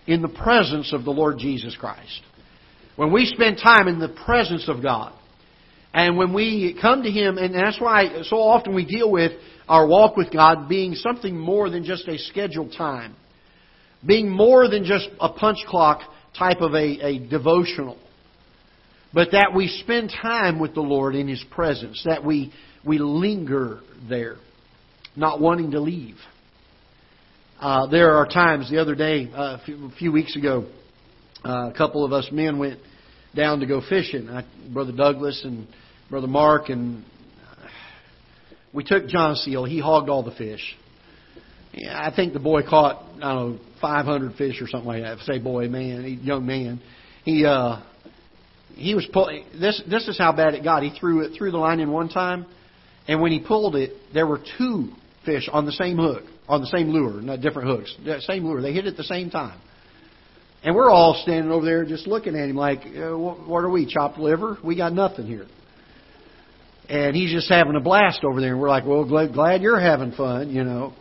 in 0.06 0.22
the 0.22 0.28
presence 0.28 0.92
of 0.92 1.04
the 1.04 1.10
Lord 1.10 1.38
Jesus 1.38 1.76
Christ. 1.76 2.22
When 2.96 3.12
we 3.12 3.26
spend 3.26 3.58
time 3.58 3.88
in 3.88 3.98
the 3.98 4.08
presence 4.08 4.68
of 4.68 4.82
God. 4.82 5.12
And 5.92 6.16
when 6.16 6.32
we 6.32 6.76
come 6.80 7.02
to 7.04 7.10
Him, 7.10 7.38
and 7.38 7.54
that's 7.54 7.80
why 7.80 8.22
so 8.24 8.36
often 8.36 8.74
we 8.74 8.84
deal 8.84 9.10
with 9.10 9.32
our 9.68 9.86
walk 9.86 10.16
with 10.16 10.32
God 10.32 10.68
being 10.68 10.94
something 10.94 11.36
more 11.36 11.70
than 11.70 11.84
just 11.84 12.06
a 12.08 12.18
scheduled 12.18 12.72
time, 12.76 13.14
being 14.04 14.28
more 14.28 14.68
than 14.68 14.84
just 14.84 15.08
a 15.20 15.30
punch 15.30 15.58
clock 15.66 16.00
type 16.38 16.60
of 16.60 16.74
a, 16.74 17.06
a 17.06 17.18
devotional, 17.18 17.96
but 19.14 19.32
that 19.32 19.52
we 19.54 19.68
spend 19.68 20.12
time 20.22 20.58
with 20.58 20.74
the 20.74 20.82
Lord 20.82 21.14
in 21.14 21.28
His 21.28 21.42
presence, 21.50 22.02
that 22.04 22.24
we, 22.24 22.52
we 22.84 22.98
linger 22.98 23.80
there, 24.08 24.36
not 25.16 25.40
wanting 25.40 25.72
to 25.72 25.80
leave. 25.80 26.16
Uh, 27.60 27.86
there 27.86 28.16
are 28.16 28.26
times, 28.26 28.70
the 28.70 28.78
other 28.78 28.94
day, 28.94 29.30
uh, 29.32 29.58
a, 29.60 29.62
few, 29.64 29.86
a 29.86 29.90
few 29.92 30.12
weeks 30.12 30.36
ago, 30.36 30.66
uh, 31.44 31.70
a 31.70 31.74
couple 31.76 32.04
of 32.04 32.12
us 32.12 32.28
men 32.30 32.58
went 32.58 32.78
down 33.34 33.60
to 33.60 33.66
go 33.66 33.80
fishing. 33.88 34.28
I, 34.28 34.44
Brother 34.72 34.92
Douglas 34.92 35.42
and 35.44 35.66
Brother 36.10 36.26
Mark 36.26 36.68
and 36.68 37.04
we 38.76 38.84
took 38.84 39.06
John 39.06 39.36
Seal. 39.36 39.64
He 39.64 39.80
hogged 39.80 40.10
all 40.10 40.22
the 40.22 40.32
fish. 40.32 40.60
Yeah, 41.72 41.98
I 41.98 42.14
think 42.14 42.34
the 42.34 42.40
boy 42.40 42.62
caught 42.62 43.02
I 43.22 43.34
don't 43.34 43.56
know 43.56 43.58
500 43.80 44.34
fish 44.34 44.60
or 44.60 44.68
something 44.68 44.86
like 44.86 45.02
that. 45.02 45.18
Say 45.20 45.38
boy, 45.38 45.68
man, 45.68 46.20
young 46.22 46.44
man. 46.44 46.80
He 47.24 47.44
uh, 47.46 47.82
he 48.74 48.94
was 48.94 49.06
pulling. 49.12 49.46
This 49.58 49.82
this 49.88 50.08
is 50.08 50.18
how 50.18 50.32
bad 50.32 50.54
it 50.54 50.62
got. 50.62 50.82
He 50.82 50.90
threw 50.98 51.22
it 51.22 51.36
threw 51.36 51.50
the 51.50 51.56
line 51.56 51.80
in 51.80 51.90
one 51.90 52.08
time, 52.08 52.46
and 53.08 53.20
when 53.20 53.32
he 53.32 53.40
pulled 53.40 53.76
it, 53.76 53.92
there 54.12 54.26
were 54.26 54.40
two 54.58 54.90
fish 55.26 55.48
on 55.52 55.66
the 55.66 55.72
same 55.72 55.98
hook, 55.98 56.22
on 56.48 56.62
the 56.62 56.66
same 56.68 56.88
lure, 56.88 57.20
not 57.20 57.42
different 57.42 57.68
hooks, 57.68 57.94
same 58.26 58.44
lure. 58.46 58.62
They 58.62 58.72
hit 58.72 58.86
it 58.86 58.90
at 58.90 58.96
the 58.96 59.04
same 59.04 59.28
time. 59.28 59.60
And 60.62 60.74
we're 60.74 60.90
all 60.90 61.20
standing 61.22 61.52
over 61.52 61.64
there 61.64 61.84
just 61.84 62.06
looking 62.06 62.34
at 62.34 62.48
him 62.48 62.56
like, 62.56 62.80
uh, 62.80 63.16
what 63.16 63.62
are 63.62 63.70
we, 63.70 63.86
chopped 63.86 64.18
liver? 64.18 64.56
We 64.64 64.76
got 64.76 64.92
nothing 64.92 65.26
here. 65.26 65.46
And 66.88 67.14
he's 67.14 67.32
just 67.32 67.48
having 67.48 67.76
a 67.76 67.80
blast 67.80 68.24
over 68.24 68.40
there. 68.40 68.52
And 68.52 68.60
we're 68.60 68.68
like, 68.68 68.86
well, 68.86 69.04
glad, 69.04 69.32
glad 69.32 69.60
you're 69.62 69.78
having 69.78 70.12
fun, 70.12 70.50
you 70.50 70.64
know. 70.64 70.94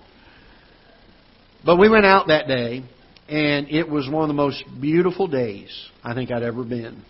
But 1.66 1.78
we 1.78 1.90
went 1.90 2.06
out 2.06 2.28
that 2.28 2.48
day, 2.48 2.84
and 3.28 3.68
it 3.70 3.90
was 3.90 4.08
one 4.08 4.24
of 4.24 4.28
the 4.28 4.36
most 4.36 4.64
beautiful 4.80 5.28
days 5.28 5.70
I 6.04 6.14
think 6.14 6.32
I'd 6.32 6.44
ever 6.44 6.64
been. 6.64 7.04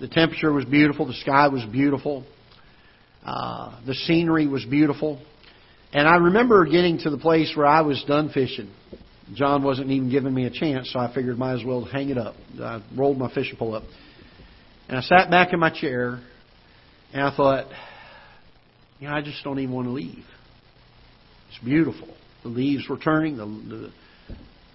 The 0.00 0.08
temperature 0.08 0.52
was 0.52 0.64
beautiful. 0.64 1.06
The 1.06 1.14
sky 1.14 1.48
was 1.48 1.64
beautiful. 1.70 2.24
Uh, 3.24 3.78
the 3.86 3.94
scenery 3.94 4.46
was 4.46 4.64
beautiful. 4.64 5.20
And 5.92 6.08
I 6.08 6.16
remember 6.16 6.64
getting 6.64 6.98
to 6.98 7.10
the 7.10 7.18
place 7.18 7.52
where 7.54 7.66
I 7.66 7.82
was 7.82 8.02
done 8.06 8.30
fishing. 8.30 8.70
John 9.34 9.62
wasn't 9.62 9.90
even 9.90 10.10
giving 10.10 10.32
me 10.32 10.46
a 10.46 10.50
chance, 10.50 10.90
so 10.92 10.98
I 10.98 11.12
figured 11.14 11.38
might 11.38 11.54
as 11.58 11.64
well 11.64 11.84
hang 11.84 12.08
it 12.10 12.18
up. 12.18 12.34
I 12.60 12.82
rolled 12.96 13.18
my 13.18 13.32
fishing 13.32 13.56
pole 13.56 13.74
up. 13.74 13.84
And 14.88 14.96
I 14.96 15.00
sat 15.02 15.30
back 15.30 15.52
in 15.52 15.60
my 15.60 15.70
chair, 15.70 16.20
and 17.12 17.22
I 17.22 17.34
thought, 17.34 17.66
you 19.00 19.08
know, 19.08 19.14
I 19.14 19.22
just 19.22 19.42
don't 19.44 19.58
even 19.58 19.74
want 19.74 19.86
to 19.86 19.92
leave. 19.92 20.24
It's 21.48 21.64
beautiful. 21.64 22.08
The 22.42 22.48
leaves 22.48 22.88
were 22.88 22.98
turning. 22.98 23.36
The, 23.36 23.92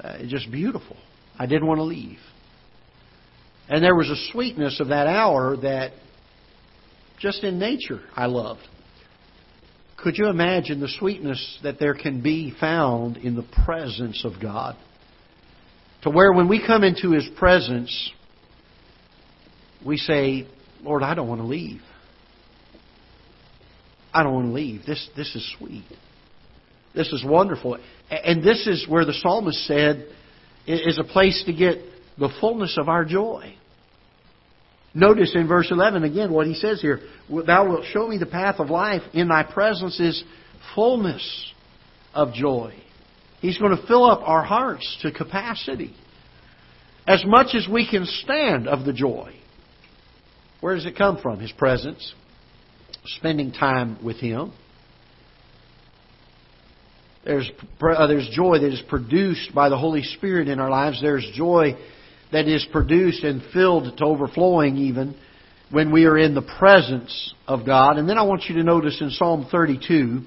the, 0.01 0.08
uh, 0.08 0.17
just 0.27 0.51
beautiful. 0.51 0.97
I 1.38 1.45
didn't 1.45 1.67
want 1.67 1.80
to 1.80 1.84
leave. 1.84 2.19
And 3.69 3.84
there 3.84 3.95
was 3.95 4.10
a 4.10 4.32
sweetness 4.32 4.80
of 4.80 4.89
that 4.89 5.08
hour 5.08 5.58
that 5.58 5.91
just 7.19 7.43
in 7.43 7.60
nature 7.60 8.01
I 8.15 8.27
loved. 8.27 8.62
Could 9.97 10.17
you 10.17 10.27
imagine 10.27 10.79
the 10.79 10.88
sweetness 10.99 11.60
that 11.63 11.79
there 11.79 11.95
can 11.95 12.21
be 12.21 12.53
found 12.60 13.17
in 13.17 13.36
the 13.36 13.45
presence 13.65 14.23
of 14.23 14.39
God? 14.41 14.77
To 16.03 16.12
where 16.12 16.31
when 16.31 16.47
we 16.47 16.65
come 16.65 16.83
into 16.83 17.12
His 17.12 17.27
presence, 17.38 18.12
we 19.86 19.97
say, 19.97 20.47
Lord, 20.81 21.01
I 21.01 21.15
don't 21.15 21.27
want 21.27 21.41
to 21.41 21.47
leave. 21.47 21.81
I 24.13 24.23
don't 24.23 24.33
want 24.33 24.47
to 24.47 24.53
leave. 24.53 24.86
This, 24.86 25.10
this 25.15 25.36
is 25.36 25.55
sweet. 25.57 25.83
This 26.95 27.12
is 27.12 27.23
wonderful. 27.25 27.77
And 28.10 28.43
this 28.43 28.67
is 28.67 28.88
where 28.88 29.05
the 29.05 29.13
psalmist 29.13 29.65
said 29.65 30.07
is 30.67 30.99
a 30.99 31.03
place 31.03 31.43
to 31.45 31.53
get 31.53 31.77
the 32.17 32.29
fullness 32.39 32.77
of 32.79 32.88
our 32.88 33.05
joy. 33.05 33.55
Notice 34.93 35.34
in 35.36 35.47
verse 35.47 35.67
11 35.69 36.04
again 36.04 36.32
what 36.32 36.47
he 36.47 36.54
says 36.54 36.82
here 36.82 37.02
Thou 37.30 37.69
wilt 37.69 37.86
show 37.91 38.08
me 38.08 38.17
the 38.17 38.26
path 38.26 38.60
of 38.60 38.69
life. 38.69 39.02
In 39.13 39.28
thy 39.28 39.43
presence 39.43 40.00
is 40.00 40.23
fullness 40.76 41.54
of 42.13 42.34
joy. 42.34 42.73
He's 43.39 43.58
going 43.58 43.76
to 43.76 43.88
fill 43.88 44.10
up 44.10 44.21
our 44.23 44.43
hearts 44.43 44.97
to 45.02 45.12
capacity. 45.12 45.95
As 47.06 47.23
much 47.26 47.56
as 47.56 47.67
we 47.71 47.88
can 47.89 48.06
stand 48.06 48.67
of 48.67 48.86
the 48.86 48.93
joy. 48.93 49.34
Where 50.60 50.76
does 50.76 50.86
it 50.86 50.97
come 50.97 51.19
from? 51.21 51.39
His 51.39 51.52
presence. 51.52 52.13
Spending 53.06 53.52
time 53.52 54.04
with 54.04 54.17
Him. 54.17 54.52
There's, 57.23 57.50
uh, 57.82 58.08
there's 58.08 58.30
joy 58.34 58.60
that 58.60 58.73
is 58.73 58.82
produced 58.88 59.54
by 59.54 59.69
the 59.69 59.78
Holy 59.78 60.02
Spirit 60.02 60.47
in 60.47 60.60
our 60.60 60.69
lives. 60.69 61.02
There's 61.02 61.30
joy 61.36 61.76
that 62.31 62.47
is 62.47 62.65
produced 62.71 63.23
and 63.23 63.41
filled 63.53 63.97
to 63.97 64.03
overflowing 64.03 64.77
even 64.77 65.15
when 65.71 65.91
we 65.91 66.05
are 66.05 66.17
in 66.17 66.33
the 66.33 66.41
presence 66.59 67.33
of 67.47 67.65
God. 67.65 67.97
And 67.97 68.07
then 68.07 68.17
I 68.17 68.23
want 68.23 68.45
you 68.47 68.55
to 68.55 68.63
notice 68.63 68.99
in 69.01 69.09
Psalm 69.11 69.47
32, 69.51 70.21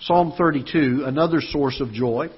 Psalm 0.00 0.34
32, 0.36 1.04
another 1.04 1.40
source 1.40 1.80
of 1.80 1.92
joy. 1.92 2.28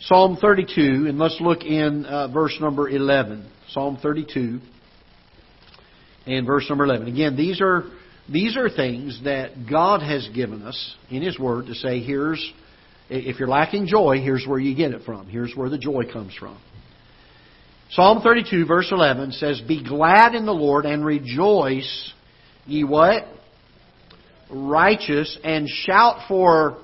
Psalm 0.00 0.36
32, 0.40 1.06
and 1.08 1.18
let's 1.18 1.38
look 1.40 1.62
in 1.62 2.04
uh, 2.04 2.28
verse 2.28 2.56
number 2.60 2.88
11. 2.88 3.50
Psalm 3.70 3.98
32 4.00 4.60
and 6.26 6.46
verse 6.46 6.66
number 6.68 6.84
11. 6.84 7.08
Again, 7.08 7.36
these 7.36 7.60
are, 7.60 7.84
these 8.30 8.56
are 8.56 8.68
things 8.68 9.20
that 9.24 9.68
God 9.70 10.02
has 10.02 10.28
given 10.34 10.62
us 10.62 10.96
in 11.08 11.22
His 11.22 11.38
Word 11.38 11.66
to 11.66 11.74
say, 11.74 12.00
here's, 12.00 12.52
if 13.08 13.38
you're 13.38 13.48
lacking 13.48 13.86
joy, 13.86 14.18
here's 14.20 14.44
where 14.46 14.58
you 14.58 14.76
get 14.76 14.92
it 14.92 15.02
from. 15.04 15.28
Here's 15.28 15.54
where 15.54 15.68
the 15.68 15.78
joy 15.78 16.02
comes 16.12 16.34
from. 16.34 16.58
Psalm 17.90 18.20
32, 18.20 18.66
verse 18.66 18.88
11 18.90 19.32
says, 19.32 19.60
Be 19.60 19.82
glad 19.82 20.34
in 20.34 20.44
the 20.44 20.52
Lord 20.52 20.86
and 20.86 21.04
rejoice, 21.04 22.12
ye 22.66 22.84
what? 22.84 23.24
Righteous, 24.50 25.38
and 25.44 25.68
shout 25.68 26.26
for 26.28 26.78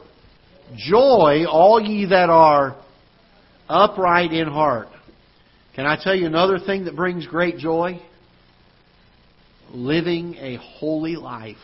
joy, 0.76 1.44
all 1.48 1.80
ye 1.80 2.06
that 2.06 2.30
are 2.30 2.76
upright 3.68 4.32
in 4.32 4.48
heart. 4.48 4.88
Can 5.74 5.86
I 5.86 5.96
tell 6.00 6.14
you 6.14 6.26
another 6.26 6.58
thing 6.58 6.84
that 6.84 6.94
brings 6.94 7.26
great 7.26 7.58
joy? 7.58 8.00
Living 9.72 10.34
a 10.38 10.56
holy 10.56 11.16
life. 11.16 11.56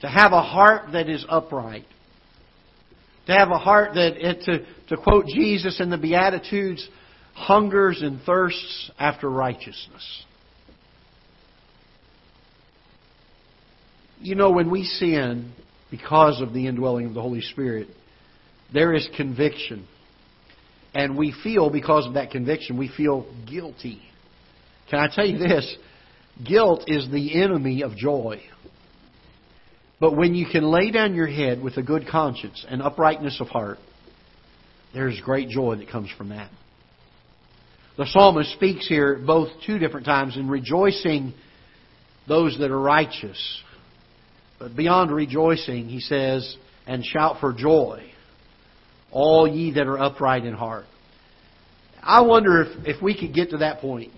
To 0.00 0.08
have 0.08 0.32
a 0.32 0.42
heart 0.42 0.92
that 0.92 1.08
is 1.08 1.24
upright. 1.28 1.84
To 3.26 3.32
have 3.32 3.50
a 3.50 3.58
heart 3.58 3.94
that, 3.94 4.14
eh, 4.20 4.34
to, 4.46 4.66
to 4.88 5.02
quote 5.02 5.26
Jesus 5.26 5.80
in 5.80 5.90
the 5.90 5.98
Beatitudes, 5.98 6.88
hungers 7.34 8.02
and 8.02 8.20
thirsts 8.22 8.90
after 8.98 9.28
righteousness. 9.28 10.24
You 14.20 14.34
know, 14.34 14.50
when 14.52 14.70
we 14.70 14.84
sin 14.84 15.52
because 15.90 16.40
of 16.40 16.52
the 16.52 16.66
indwelling 16.66 17.06
of 17.06 17.14
the 17.14 17.20
Holy 17.20 17.40
Spirit, 17.40 17.88
there 18.72 18.94
is 18.94 19.08
conviction. 19.16 19.86
And 20.94 21.16
we 21.16 21.34
feel, 21.42 21.70
because 21.70 22.06
of 22.06 22.14
that 22.14 22.30
conviction, 22.30 22.76
we 22.78 22.88
feel 22.88 23.26
guilty. 23.48 24.02
Can 24.90 24.98
I 25.00 25.08
tell 25.12 25.26
you 25.26 25.38
this? 25.38 25.76
Guilt 26.46 26.84
is 26.86 27.10
the 27.10 27.42
enemy 27.42 27.82
of 27.82 27.96
joy. 27.96 28.42
But 30.00 30.16
when 30.16 30.34
you 30.34 30.46
can 30.46 30.64
lay 30.64 30.90
down 30.90 31.14
your 31.14 31.26
head 31.26 31.62
with 31.62 31.76
a 31.76 31.82
good 31.82 32.08
conscience 32.08 32.64
and 32.68 32.82
uprightness 32.82 33.40
of 33.40 33.48
heart, 33.48 33.78
there's 34.92 35.20
great 35.20 35.48
joy 35.48 35.76
that 35.76 35.88
comes 35.88 36.10
from 36.16 36.30
that. 36.30 36.50
The 37.96 38.06
psalmist 38.06 38.52
speaks 38.52 38.88
here 38.88 39.16
both 39.16 39.48
two 39.66 39.78
different 39.78 40.06
times 40.06 40.36
in 40.36 40.48
rejoicing 40.48 41.34
those 42.26 42.58
that 42.58 42.70
are 42.70 42.80
righteous. 42.80 43.62
But 44.58 44.76
beyond 44.76 45.10
rejoicing, 45.10 45.88
he 45.88 46.00
says, 46.00 46.56
and 46.86 47.04
shout 47.04 47.40
for 47.40 47.52
joy, 47.52 48.10
all 49.10 49.46
ye 49.46 49.72
that 49.72 49.86
are 49.86 49.98
upright 49.98 50.44
in 50.44 50.54
heart. 50.54 50.86
I 52.02 52.22
wonder 52.22 52.62
if, 52.62 52.96
if 52.96 53.02
we 53.02 53.18
could 53.18 53.34
get 53.34 53.50
to 53.50 53.58
that 53.58 53.80
point 53.80 54.12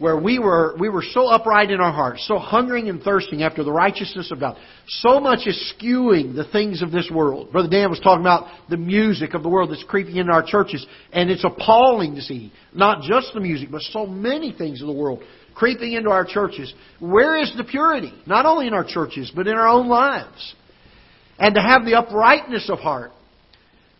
where 0.00 0.16
we 0.16 0.38
were, 0.38 0.74
we 0.80 0.88
were 0.88 1.04
so 1.12 1.28
upright 1.28 1.70
in 1.70 1.78
our 1.78 1.92
hearts, 1.92 2.26
so 2.26 2.38
hungering 2.38 2.88
and 2.88 3.02
thirsting 3.02 3.42
after 3.42 3.62
the 3.62 3.70
righteousness 3.70 4.30
of 4.32 4.40
God. 4.40 4.56
So 4.88 5.20
much 5.20 5.46
eschewing 5.46 6.34
the 6.34 6.48
things 6.50 6.80
of 6.80 6.90
this 6.90 7.10
world. 7.12 7.52
Brother 7.52 7.68
Dan 7.68 7.90
was 7.90 8.00
talking 8.00 8.22
about 8.22 8.46
the 8.70 8.78
music 8.78 9.34
of 9.34 9.42
the 9.42 9.50
world 9.50 9.70
that's 9.70 9.84
creeping 9.84 10.16
into 10.16 10.32
our 10.32 10.42
churches, 10.42 10.84
and 11.12 11.30
it's 11.30 11.44
appalling 11.44 12.14
to 12.14 12.22
see 12.22 12.50
not 12.72 13.02
just 13.02 13.34
the 13.34 13.40
music, 13.40 13.68
but 13.70 13.82
so 13.82 14.06
many 14.06 14.52
things 14.52 14.80
of 14.80 14.86
the 14.86 14.94
world 14.94 15.22
creeping 15.54 15.92
into 15.92 16.08
our 16.08 16.24
churches. 16.24 16.72
Where 16.98 17.36
is 17.36 17.52
the 17.54 17.64
purity? 17.64 18.14
Not 18.26 18.46
only 18.46 18.66
in 18.66 18.72
our 18.72 18.84
churches, 18.84 19.30
but 19.36 19.46
in 19.46 19.52
our 19.52 19.68
own 19.68 19.86
lives. 19.86 20.54
And 21.38 21.54
to 21.54 21.60
have 21.60 21.84
the 21.84 21.96
uprightness 21.96 22.70
of 22.70 22.78
heart. 22.78 23.12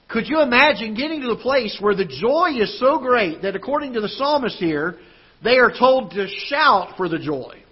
Could 0.09 0.29
you 0.29 0.41
imagine 0.41 0.95
getting 0.95 1.21
to 1.21 1.29
the 1.29 1.37
place 1.37 1.77
where 1.79 1.95
the 1.95 2.07
joy 2.07 2.59
is 2.59 2.81
so 2.81 2.99
great 2.99 3.43
that 3.43 3.55
according 3.55 3.93
to 3.93 4.01
the 4.01 4.09
psalmist 4.09 4.57
here, 4.57 4.97
they 5.43 5.59
are 5.59 5.73
told 5.77 6.13
to 6.13 6.27
shout 6.47 6.97
for 6.97 7.09
the 7.09 7.19
joy. 7.19 7.63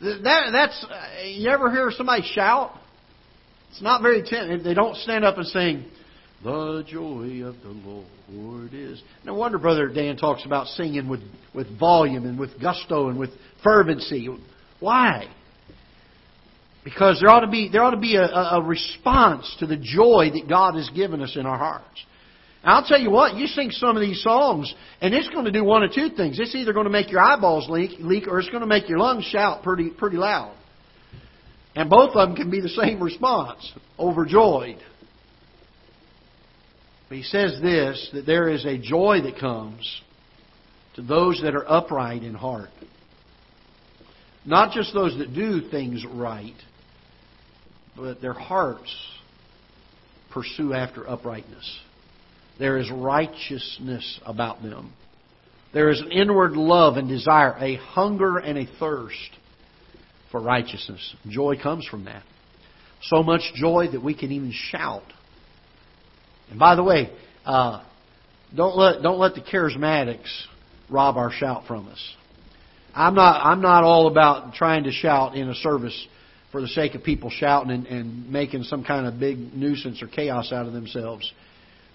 That, 0.00 0.50
that's 0.52 0.86
uh, 0.88 1.24
you 1.26 1.50
ever 1.50 1.70
hear 1.70 1.90
somebody 1.90 2.22
shout? 2.22 2.72
It's 3.70 3.82
not 3.82 4.02
very 4.02 4.22
ten. 4.22 4.62
They 4.62 4.74
don't 4.74 4.96
stand 4.96 5.24
up 5.24 5.36
and 5.36 5.46
sing, 5.46 5.84
"The 6.42 6.84
joy 6.86 7.44
of 7.44 7.56
the 7.62 8.04
Lord 8.30 8.72
is." 8.72 9.02
No 9.24 9.34
wonder 9.34 9.58
Brother 9.58 9.88
Dan 9.88 10.16
talks 10.16 10.44
about 10.46 10.68
singing 10.68 11.08
with 11.08 11.20
with 11.54 11.78
volume 11.78 12.24
and 12.24 12.38
with 12.38 12.60
gusto 12.60 13.08
and 13.08 13.18
with 13.18 13.30
fervency. 13.62 14.28
Why? 14.80 15.28
Because 16.82 17.20
there 17.20 17.30
ought 17.30 17.40
to 17.40 17.50
be 17.50 17.68
there 17.70 17.82
ought 17.82 17.90
to 17.90 17.98
be 17.98 18.16
a, 18.16 18.24
a 18.24 18.62
response 18.62 19.54
to 19.58 19.66
the 19.66 19.76
joy 19.76 20.30
that 20.32 20.48
God 20.48 20.76
has 20.76 20.88
given 20.90 21.20
us 21.20 21.36
in 21.36 21.44
our 21.44 21.58
hearts. 21.58 22.04
I'll 22.62 22.84
tell 22.84 23.00
you 23.00 23.10
what, 23.10 23.36
you 23.36 23.46
sing 23.46 23.70
some 23.70 23.96
of 23.96 24.02
these 24.02 24.22
songs, 24.22 24.72
and 25.00 25.14
it's 25.14 25.28
going 25.28 25.46
to 25.46 25.50
do 25.50 25.64
one 25.64 25.82
of 25.82 25.92
two 25.92 26.10
things. 26.10 26.38
It's 26.38 26.54
either 26.54 26.74
going 26.74 26.84
to 26.84 26.90
make 26.90 27.10
your 27.10 27.20
eyeballs 27.20 27.70
leak, 27.70 27.98
leak 28.00 28.28
or 28.28 28.38
it's 28.38 28.50
going 28.50 28.60
to 28.60 28.66
make 28.66 28.88
your 28.88 28.98
lungs 28.98 29.24
shout 29.24 29.62
pretty, 29.62 29.90
pretty 29.90 30.18
loud. 30.18 30.54
And 31.74 31.88
both 31.88 32.14
of 32.14 32.28
them 32.28 32.36
can 32.36 32.50
be 32.50 32.60
the 32.60 32.68
same 32.68 33.02
response 33.02 33.72
overjoyed. 33.98 34.78
But 37.08 37.16
he 37.16 37.22
says 37.22 37.58
this 37.62 38.10
that 38.12 38.26
there 38.26 38.48
is 38.48 38.66
a 38.66 38.76
joy 38.76 39.20
that 39.22 39.38
comes 39.38 40.02
to 40.96 41.02
those 41.02 41.40
that 41.42 41.54
are 41.54 41.68
upright 41.68 42.22
in 42.22 42.34
heart. 42.34 42.70
Not 44.44 44.72
just 44.72 44.92
those 44.92 45.16
that 45.18 45.34
do 45.34 45.70
things 45.70 46.04
right, 46.06 46.54
but 47.96 48.20
their 48.20 48.32
hearts 48.32 48.94
pursue 50.30 50.72
after 50.72 51.08
uprightness. 51.08 51.80
There 52.60 52.76
is 52.76 52.90
righteousness 52.90 54.20
about 54.24 54.62
them. 54.62 54.92
There 55.72 55.88
is 55.88 56.00
an 56.00 56.12
inward 56.12 56.52
love 56.52 56.98
and 56.98 57.08
desire, 57.08 57.56
a 57.58 57.76
hunger 57.76 58.36
and 58.36 58.58
a 58.58 58.66
thirst 58.78 59.30
for 60.30 60.42
righteousness. 60.42 61.16
Joy 61.26 61.56
comes 61.60 61.86
from 61.86 62.04
that. 62.04 62.22
So 63.02 63.22
much 63.22 63.40
joy 63.54 63.88
that 63.92 64.04
we 64.04 64.14
can 64.14 64.30
even 64.30 64.52
shout. 64.52 65.04
And 66.50 66.58
by 66.58 66.74
the 66.74 66.84
way, 66.84 67.10
uh, 67.46 67.82
don't 68.54 68.76
let 68.76 69.00
don't 69.02 69.18
let 69.18 69.34
the 69.34 69.40
charismatics 69.40 70.28
rob 70.90 71.16
our 71.16 71.32
shout 71.32 71.66
from 71.66 71.88
us. 71.88 72.14
I'm 72.94 73.14
not 73.14 73.40
I'm 73.42 73.62
not 73.62 73.84
all 73.84 74.06
about 74.08 74.52
trying 74.52 74.84
to 74.84 74.92
shout 74.92 75.34
in 75.34 75.48
a 75.48 75.54
service 75.54 76.06
for 76.52 76.60
the 76.60 76.68
sake 76.68 76.94
of 76.94 77.04
people 77.04 77.30
shouting 77.30 77.70
and, 77.70 77.86
and 77.86 78.30
making 78.30 78.64
some 78.64 78.84
kind 78.84 79.06
of 79.06 79.18
big 79.18 79.54
nuisance 79.54 80.02
or 80.02 80.08
chaos 80.08 80.52
out 80.52 80.66
of 80.66 80.74
themselves. 80.74 81.32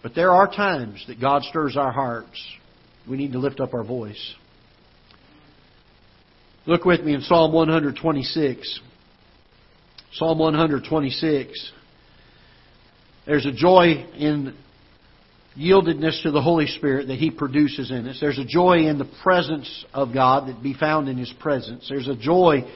But 0.06 0.13
there 0.13 0.32
are 0.32 0.46
times 0.46 1.04
that 1.08 1.20
God 1.20 1.41
stirs 1.41 1.76
our 1.76 1.91
hearts. 1.91 2.39
We 3.10 3.18
need 3.18 3.32
to 3.32 3.39
lift 3.39 3.60
up 3.60 3.74
our 3.74 3.84
voice. 3.84 4.36
Look 6.68 6.86
with 6.86 7.02
me 7.02 7.15
in 7.15 7.22
Psalm 7.22 7.52
126. 7.52 8.82
Psalm 10.13 10.38
126. 10.38 11.72
There's 13.26 13.48
a 13.48 13.52
joy 13.52 14.06
in 14.15 14.56
yieldedness 15.58 16.22
to 16.22 16.30
the 16.30 16.39
Holy 16.39 16.68
Spirit 16.68 17.08
that 17.08 17.18
He 17.18 17.32
produces 17.32 17.89
in 17.89 18.08
us. 18.08 18.20
There's 18.22 18.38
a 18.38 18.46
joy 18.46 18.86
in 18.86 19.00
the 19.00 19.12
presence 19.24 19.86
of 19.91 20.13
God 20.13 20.50
that 20.50 20.62
be 20.62 20.76
found 20.76 21.10
in 21.10 21.18
His 21.18 21.34
presence. 21.39 21.88
There's 21.89 22.08
a 22.08 22.15
joy 22.15 22.70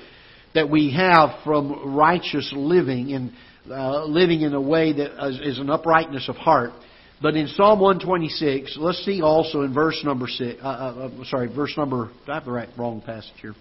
that 0.56 0.68
we 0.68 0.92
have 0.96 1.44
from 1.44 1.96
righteous 1.96 2.52
living 2.56 3.14
and 3.14 3.34
uh, 3.70 4.06
living 4.06 4.42
in 4.42 4.56
a 4.56 4.62
way 4.62 4.94
that 4.94 5.28
is, 5.28 5.40
is 5.42 5.60
an 5.60 5.70
uprightness 5.70 6.28
of 6.28 6.36
heart. 6.36 6.72
But 7.22 7.36
in 7.36 7.48
Psalm 7.48 7.80
126, 7.80 8.78
let's 8.80 9.04
see 9.04 9.22
also 9.22 9.62
in 9.62 9.74
verse 9.74 10.02
number 10.06 10.28
six. 10.28 10.60
Uh, 10.64 10.68
uh, 10.68 11.10
uh 11.22 11.24
sorry, 11.26 11.54
verse 11.54 11.74
number. 11.76 12.12
I 12.28 12.36
have 12.36 12.46
the 12.46 12.52
right 12.52 12.70
wrong 12.78 13.02
passage 13.02 13.34
here? 13.42 13.56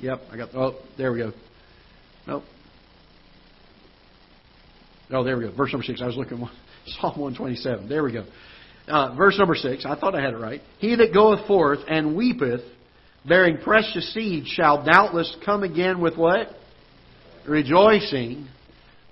Yep, 0.00 0.20
I 0.30 0.36
got. 0.36 0.54
Oh, 0.54 0.74
there 0.96 1.12
we 1.12 1.18
go. 1.18 1.32
Nope. 2.26 2.44
Oh, 5.10 5.24
there 5.24 5.36
we 5.36 5.44
go. 5.44 5.56
Verse 5.56 5.72
number 5.72 5.84
six. 5.84 6.00
I 6.00 6.06
was 6.06 6.16
looking 6.16 6.38
Psalm 7.00 7.18
127. 7.18 7.88
There 7.88 8.04
we 8.04 8.12
go. 8.12 8.24
Uh, 8.86 9.14
verse 9.16 9.36
number 9.38 9.54
six. 9.54 9.84
I 9.86 9.96
thought 9.98 10.14
I 10.14 10.20
had 10.20 10.34
it 10.34 10.38
right. 10.38 10.60
He 10.78 10.94
that 10.96 11.12
goeth 11.12 11.46
forth 11.46 11.80
and 11.88 12.16
weepeth, 12.16 12.60
bearing 13.26 13.58
precious 13.58 14.12
seed, 14.12 14.46
shall 14.46 14.84
doubtless 14.84 15.34
come 15.44 15.62
again 15.62 16.00
with 16.00 16.16
what? 16.16 16.48
Rejoicing, 17.48 18.46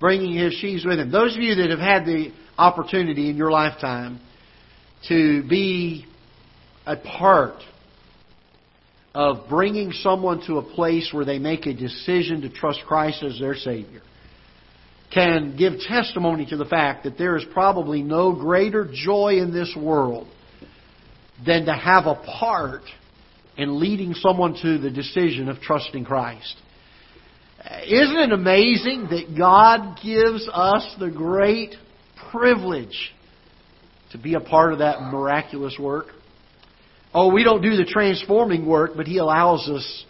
bringing 0.03 0.35
his 0.35 0.53
sheaves 0.55 0.85
with 0.85 0.99
him. 0.99 1.13
Those 1.13 1.37
of 1.37 1.41
you 1.41 1.55
that 1.55 1.71
have 1.71 1.79
had 1.79 2.05
the 2.05 2.33
opportunity 2.59 3.31
in 3.31 3.37
your 3.37 3.53
lifetime 3.53 4.21
to 5.09 5.49
be 5.49 6.05
a 6.85 6.97
part 6.97 7.55
of 9.15 9.49
bringing 9.49 9.93
someone 9.93 10.45
to 10.49 10.59
a 10.59 10.63
place 10.63 11.11
where 11.13 11.25
they 11.25 11.39
make 11.39 11.67
a 11.67 11.73
decision 11.73 12.41
to 12.41 12.51
trust 12.51 12.81
Christ 12.85 13.23
as 13.23 13.39
their 13.39 13.55
Savior 13.55 14.03
can 15.15 15.57
give 15.57 15.75
testimony 15.87 16.47
to 16.47 16.57
the 16.57 16.65
fact 16.65 17.05
that 17.05 17.17
there 17.17 17.37
is 17.37 17.45
probably 17.53 18.03
no 18.03 18.33
greater 18.33 18.91
joy 18.93 19.37
in 19.37 19.53
this 19.53 19.73
world 19.79 20.27
than 21.47 21.67
to 21.67 21.73
have 21.73 22.07
a 22.07 22.15
part 22.15 22.83
in 23.57 23.79
leading 23.79 24.15
someone 24.15 24.57
to 24.63 24.79
the 24.79 24.91
decision 24.91 25.49
of 25.49 25.61
trusting 25.61 26.05
Christ. 26.05 26.57
Isn't 27.65 28.19
it 28.19 28.33
amazing 28.33 29.09
that 29.11 29.37
God 29.39 29.99
gives 30.03 30.49
us 30.53 30.95
the 30.99 31.11
great 31.11 31.75
privilege 32.31 33.13
to 34.11 34.19
be 34.19 34.35
a 34.35 34.41
part 34.41 34.73
of 34.73 34.81
that 34.81 35.01
miraculous 35.03 35.77
work? 35.79 36.07
Oh, 37.15 37.33
we 37.33 37.45
don't 37.45 37.63
do 37.63 37.77
the 37.77 37.85
transforming 37.85 38.67
work, 38.67 38.93
but 38.97 39.07
He 39.07 39.19
allows 39.19 39.69
us 39.69 40.05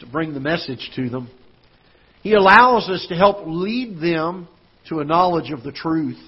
to 0.00 0.06
bring 0.06 0.34
the 0.34 0.40
message 0.40 0.90
to 0.96 1.08
them. 1.08 1.30
He 2.22 2.34
allows 2.34 2.88
us 2.88 3.06
to 3.08 3.14
help 3.14 3.46
lead 3.46 4.00
them 4.00 4.48
to 4.88 5.00
a 5.00 5.04
knowledge 5.04 5.50
of 5.50 5.62
the 5.62 5.72
truth. 5.72 6.18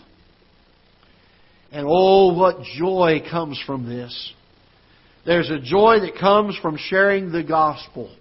And 1.73 1.87
oh, 1.89 2.33
what 2.35 2.63
joy 2.79 3.23
comes 3.31 3.63
from 3.67 3.89
this. 3.89 4.33
There's 5.27 5.51
a 5.51 5.61
joy 5.61 5.99
that 6.01 6.19
comes 6.19 6.57
from 6.63 6.79
sharing 6.79 7.33
the 7.33 7.43
gospel. 7.43 8.15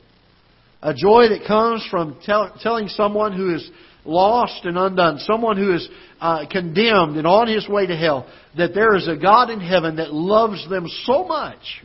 A 0.81 0.93
joy 0.93 1.29
that 1.29 1.45
comes 1.45 1.85
from 1.91 2.19
tell, 2.23 2.55
telling 2.61 2.87
someone 2.87 3.33
who 3.33 3.53
is 3.53 3.69
lost 4.05 4.65
and 4.65 4.77
undone, 4.77 5.19
someone 5.19 5.57
who 5.57 5.73
is 5.73 5.87
uh, 6.21 6.45
condemned 6.49 7.17
and 7.17 7.27
on 7.27 7.47
his 7.47 7.67
way 7.67 7.85
to 7.85 7.95
hell, 7.95 8.27
that 8.57 8.73
there 8.73 8.95
is 8.95 9.07
a 9.07 9.17
God 9.17 9.49
in 9.49 9.59
heaven 9.59 9.97
that 9.97 10.13
loves 10.13 10.67
them 10.69 10.87
so 11.03 11.25
much 11.25 11.83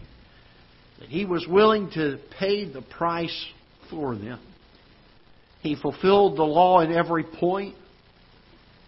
that 1.01 1.09
he 1.09 1.25
was 1.25 1.47
willing 1.49 1.91
to 1.95 2.19
pay 2.39 2.71
the 2.71 2.83
price 2.83 3.47
for 3.91 4.15
them. 4.15 4.41
He 5.61 5.77
fulfilled 5.77 6.37
the 6.37 6.45
law 6.45 6.81
in 6.81 6.93
every 6.93 7.25
point 7.25 7.75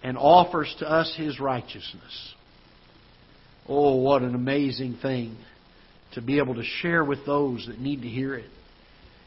and 0.02 0.16
offers 0.16 0.74
to 0.78 0.88
us 0.88 1.12
his 1.16 1.40
righteousness. 1.40 2.34
Oh, 3.68 3.96
what 3.96 4.22
an 4.22 4.34
amazing 4.34 4.98
thing 5.02 5.36
to 6.14 6.22
be 6.22 6.38
able 6.38 6.54
to 6.54 6.62
share 6.62 7.04
with 7.04 7.26
those 7.26 7.66
that 7.66 7.80
need 7.80 8.02
to 8.02 8.08
hear 8.08 8.34
it. 8.34 8.50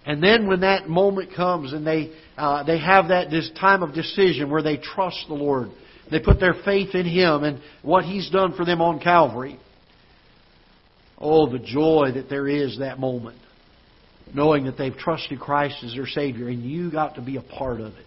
And 0.06 0.24
then 0.24 0.48
when 0.48 0.62
that 0.62 0.90
moment 0.90 1.36
comes 1.36 1.74
and 1.74 1.86
they, 1.86 2.12
uh, 2.38 2.64
they 2.64 2.80
have 2.80 3.10
that 3.10 3.30
this 3.30 3.50
time 3.60 3.84
of 3.84 3.94
decision 3.94 4.50
where 4.50 4.64
they 4.64 4.78
trust 4.78 5.26
the 5.28 5.34
Lord, 5.34 5.70
they 6.10 6.20
put 6.20 6.40
their 6.40 6.56
faith 6.66 6.96
in 6.96 7.06
Him 7.06 7.44
and 7.44 7.62
what 7.82 8.06
He's 8.06 8.30
done 8.30 8.56
for 8.56 8.66
them 8.66 8.82
on 8.82 9.00
Calvary. 9.00 9.60
Oh, 11.18 11.52
the 11.52 11.60
joy 11.60 12.12
that 12.16 12.30
there 12.30 12.48
is 12.48 12.80
that 12.80 13.00
moment. 13.00 13.38
Knowing 14.34 14.66
that 14.66 14.78
they've 14.78 14.96
trusted 14.96 15.40
Christ 15.40 15.84
as 15.84 15.94
their 15.94 16.08
Savior 16.08 16.48
and 16.50 16.64
you 16.64 16.92
got 16.92 17.16
to 17.16 17.22
be 17.22 17.38
a 17.38 17.42
part 17.42 17.82
of 17.82 17.94
it. 17.94 18.06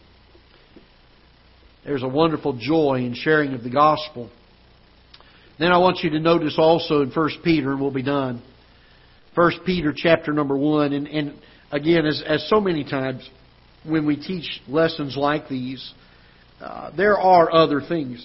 There's 1.85 2.03
a 2.03 2.09
wonderful 2.09 2.59
joy 2.61 3.03
in 3.05 3.15
sharing 3.15 3.55
of 3.55 3.65
the 3.65 3.71
gospel. 3.71 4.31
Then 5.59 5.73
I 5.73 5.79
want 5.79 5.99
you 6.03 6.11
to 6.11 6.21
notice 6.21 6.55
also 6.57 7.03
in 7.03 7.11
1 7.11 7.31
Peter, 7.45 7.73
and 7.73 7.81
we'll 7.81 7.91
be 7.91 8.03
done. 8.03 8.43
1 9.35 9.53
Peter 9.67 9.93
chapter 9.97 10.33
number 10.33 10.57
1. 10.57 10.93
And, 10.93 11.07
and 11.09 11.35
again, 11.73 12.07
as, 12.07 12.23
as 12.27 12.49
so 12.49 12.61
many 12.61 12.85
times 12.85 13.29
when 13.85 14.07
we 14.07 14.17
teach 14.17 14.61
lessons 14.69 15.17
like 15.17 15.49
these, 15.49 15.93
uh, 16.61 16.91
there 16.97 17.19
are 17.19 17.53
other 17.53 17.81
things 17.81 18.25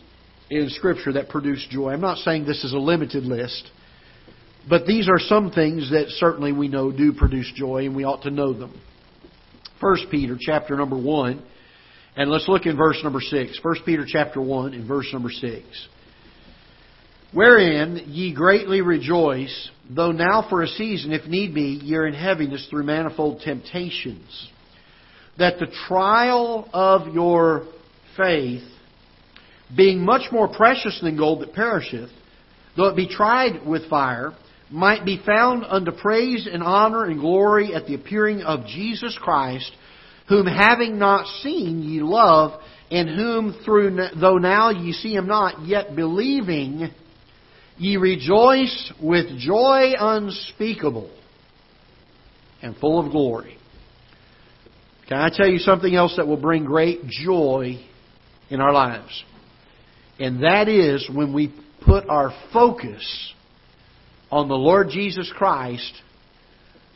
in 0.50 0.70
Scripture 0.70 1.14
that 1.14 1.30
produce 1.30 1.66
joy. 1.70 1.94
I'm 1.94 2.02
not 2.02 2.20
saying 2.20 2.46
this 2.46 2.64
is 2.64 2.74
a 2.74 2.78
limited 2.78 3.24
list, 3.24 3.72
but 4.70 4.86
these 4.86 5.10
are 5.10 5.20
some 5.20 5.52
things 5.52 5.90
that 5.92 6.10
certainly 6.10 6.52
we 6.52 6.68
know 6.68 6.92
do 6.92 7.14
produce 7.14 7.52
joy, 7.56 7.86
and 7.86 7.96
we 7.96 8.04
ought 8.04 8.24
to 8.24 8.32
know 8.32 8.54
them. 8.54 8.80
1 9.80 9.98
Peter 10.12 10.38
chapter 10.40 10.76
number 10.76 10.98
1. 10.98 11.44
And 12.16 12.32
let's 12.32 12.48
look 12.48 12.66
in 12.66 12.76
verse 12.76 13.00
number 13.04 13.22
6. 13.22 13.60
1 13.62 13.76
Peter 13.86 14.04
chapter 14.08 14.42
1 14.42 14.74
and 14.74 14.88
verse 14.88 15.08
number 15.14 15.30
6. 15.30 15.88
Wherein 17.32 18.04
ye 18.08 18.34
greatly 18.34 18.82
rejoice, 18.82 19.70
though 19.90 20.12
now 20.12 20.46
for 20.50 20.64
a 20.64 20.68
season, 20.68 21.12
if 21.12 21.26
need 21.28 21.54
be, 21.54 21.80
ye 21.84 21.96
are 21.96 22.08
in 22.08 22.14
heaviness 22.14 22.68
through 22.70 22.84
manifold 22.84 23.42
temptations, 23.42 24.50
that 25.38 25.60
the 25.60 25.68
trial 25.88 26.68
of 26.74 27.14
your 27.14 27.68
faith, 28.16 28.64
being 29.76 30.04
much 30.04 30.32
more 30.32 30.48
precious 30.48 31.00
than 31.02 31.18
gold 31.18 31.42
that 31.42 31.54
perisheth, 31.54 32.10
though 32.76 32.88
it 32.88 32.96
be 32.96 33.08
tried 33.08 33.66
with 33.66 33.90
fire, 33.90 34.34
might 34.70 35.06
be 35.06 35.22
found 35.26 35.64
unto 35.66 35.92
praise 35.92 36.48
and 36.52 36.62
honor 36.62 37.06
and 37.06 37.20
glory 37.20 37.74
at 37.74 37.86
the 37.86 37.96
appearing 37.96 38.42
of 38.42 38.66
Jesus 38.66 39.18
Christ, 39.22 39.72
whom 40.28 40.46
having 40.46 41.00
not 41.00 41.26
seen 41.42 41.82
ye 41.82 42.02
love, 42.02 42.60
and 42.92 43.08
whom 43.10 43.62
through 43.64 43.98
though 44.20 44.38
now 44.38 44.70
ye 44.70 44.92
see 44.92 45.14
him 45.14 45.28
not, 45.28 45.66
yet 45.66 45.96
believing 45.96 46.90
ye 47.78 47.98
rejoice 47.98 48.92
with 49.02 49.38
joy 49.40 49.94
unspeakable 50.00 51.12
and 52.62 52.76
full 52.78 53.04
of 53.04 53.12
glory. 53.12 53.58
Can 55.08 55.18
I 55.18 55.30
tell 55.32 55.48
you 55.48 55.60
something 55.60 55.94
else 55.96 56.16
that 56.18 56.28
will 56.28 56.38
bring 56.38 56.66
great 56.66 57.06
joy 57.08 57.80
in 58.50 58.60
our 58.60 58.74
lives? 58.74 59.24
And 60.20 60.44
that 60.44 60.68
is 60.68 61.10
when 61.14 61.34
we 61.34 61.54
put 61.86 62.10
our 62.10 62.32
focus 62.52 63.34
on 64.32 64.50
the 64.50 64.56
Lord 64.56 64.90
Jesus 64.90 65.32
Christ 65.36 65.94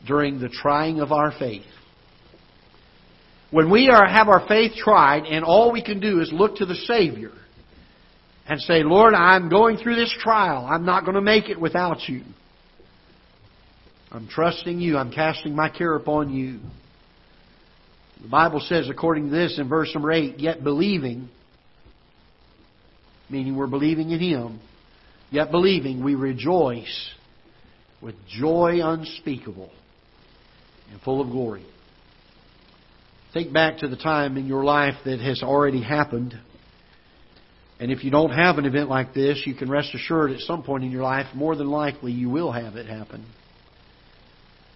during 0.06 0.40
the 0.40 0.48
trying 0.48 1.00
of 1.00 1.12
our 1.12 1.32
faith. 1.38 1.64
When 3.50 3.70
we 3.70 3.88
are, 3.88 4.06
have 4.06 4.28
our 4.28 4.46
faith 4.48 4.72
tried 4.76 5.24
and 5.24 5.44
all 5.44 5.72
we 5.72 5.82
can 5.82 6.00
do 6.00 6.20
is 6.20 6.30
look 6.32 6.56
to 6.56 6.66
the 6.66 6.74
Savior 6.74 7.32
and 8.52 8.60
say, 8.60 8.82
Lord, 8.82 9.14
I'm 9.14 9.48
going 9.48 9.78
through 9.78 9.96
this 9.96 10.14
trial. 10.20 10.68
I'm 10.70 10.84
not 10.84 11.04
going 11.04 11.14
to 11.14 11.22
make 11.22 11.48
it 11.48 11.58
without 11.58 12.06
you. 12.06 12.22
I'm 14.10 14.28
trusting 14.28 14.78
you. 14.78 14.98
I'm 14.98 15.10
casting 15.10 15.56
my 15.56 15.70
care 15.70 15.94
upon 15.94 16.34
you. 16.34 16.60
The 18.20 18.28
Bible 18.28 18.60
says, 18.60 18.90
according 18.90 19.30
to 19.30 19.30
this 19.30 19.58
in 19.58 19.70
verse 19.70 19.90
number 19.94 20.12
8, 20.12 20.38
yet 20.38 20.62
believing, 20.62 21.30
meaning 23.30 23.56
we're 23.56 23.66
believing 23.66 24.10
in 24.10 24.20
Him, 24.20 24.60
yet 25.30 25.50
believing 25.50 26.04
we 26.04 26.14
rejoice 26.14 27.10
with 28.02 28.16
joy 28.28 28.80
unspeakable 28.84 29.70
and 30.90 31.00
full 31.00 31.22
of 31.22 31.30
glory. 31.30 31.64
Think 33.32 33.54
back 33.54 33.78
to 33.78 33.88
the 33.88 33.96
time 33.96 34.36
in 34.36 34.46
your 34.46 34.62
life 34.62 34.96
that 35.06 35.20
has 35.20 35.42
already 35.42 35.82
happened. 35.82 36.38
And 37.82 37.90
if 37.90 38.04
you 38.04 38.12
don't 38.12 38.30
have 38.30 38.58
an 38.58 38.64
event 38.64 38.88
like 38.88 39.12
this, 39.12 39.42
you 39.44 39.56
can 39.56 39.68
rest 39.68 39.92
assured 39.92 40.30
at 40.30 40.38
some 40.38 40.62
point 40.62 40.84
in 40.84 40.92
your 40.92 41.02
life, 41.02 41.26
more 41.34 41.56
than 41.56 41.66
likely, 41.66 42.12
you 42.12 42.30
will 42.30 42.52
have 42.52 42.76
it 42.76 42.86
happen. 42.86 43.26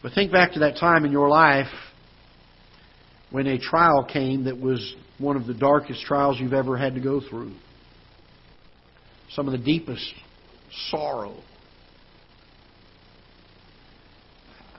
But 0.03 0.11
think 0.12 0.33
back 0.33 0.55
to 0.55 0.59
that 0.59 0.79
time 0.79 1.05
in 1.05 1.12
your 1.12 1.29
life 1.29 1.69
when 3.31 3.47
a 3.47 3.61
trial 3.61 4.05
came 4.12 4.47
that 4.47 4.61
was 4.61 4.97
one 5.19 5.37
of 5.37 5.47
the 5.47 5.55
darkest 5.55 6.03
trials 6.03 6.40
you've 6.40 6.53
ever 6.53 6.77
had 6.77 6.97
to 6.97 7.01
go 7.01 7.21
through. 7.21 7.53
Some 9.31 9.47
of 9.47 9.53
the 9.53 9.64
deepest 9.64 10.12
sorrow. 10.90 11.37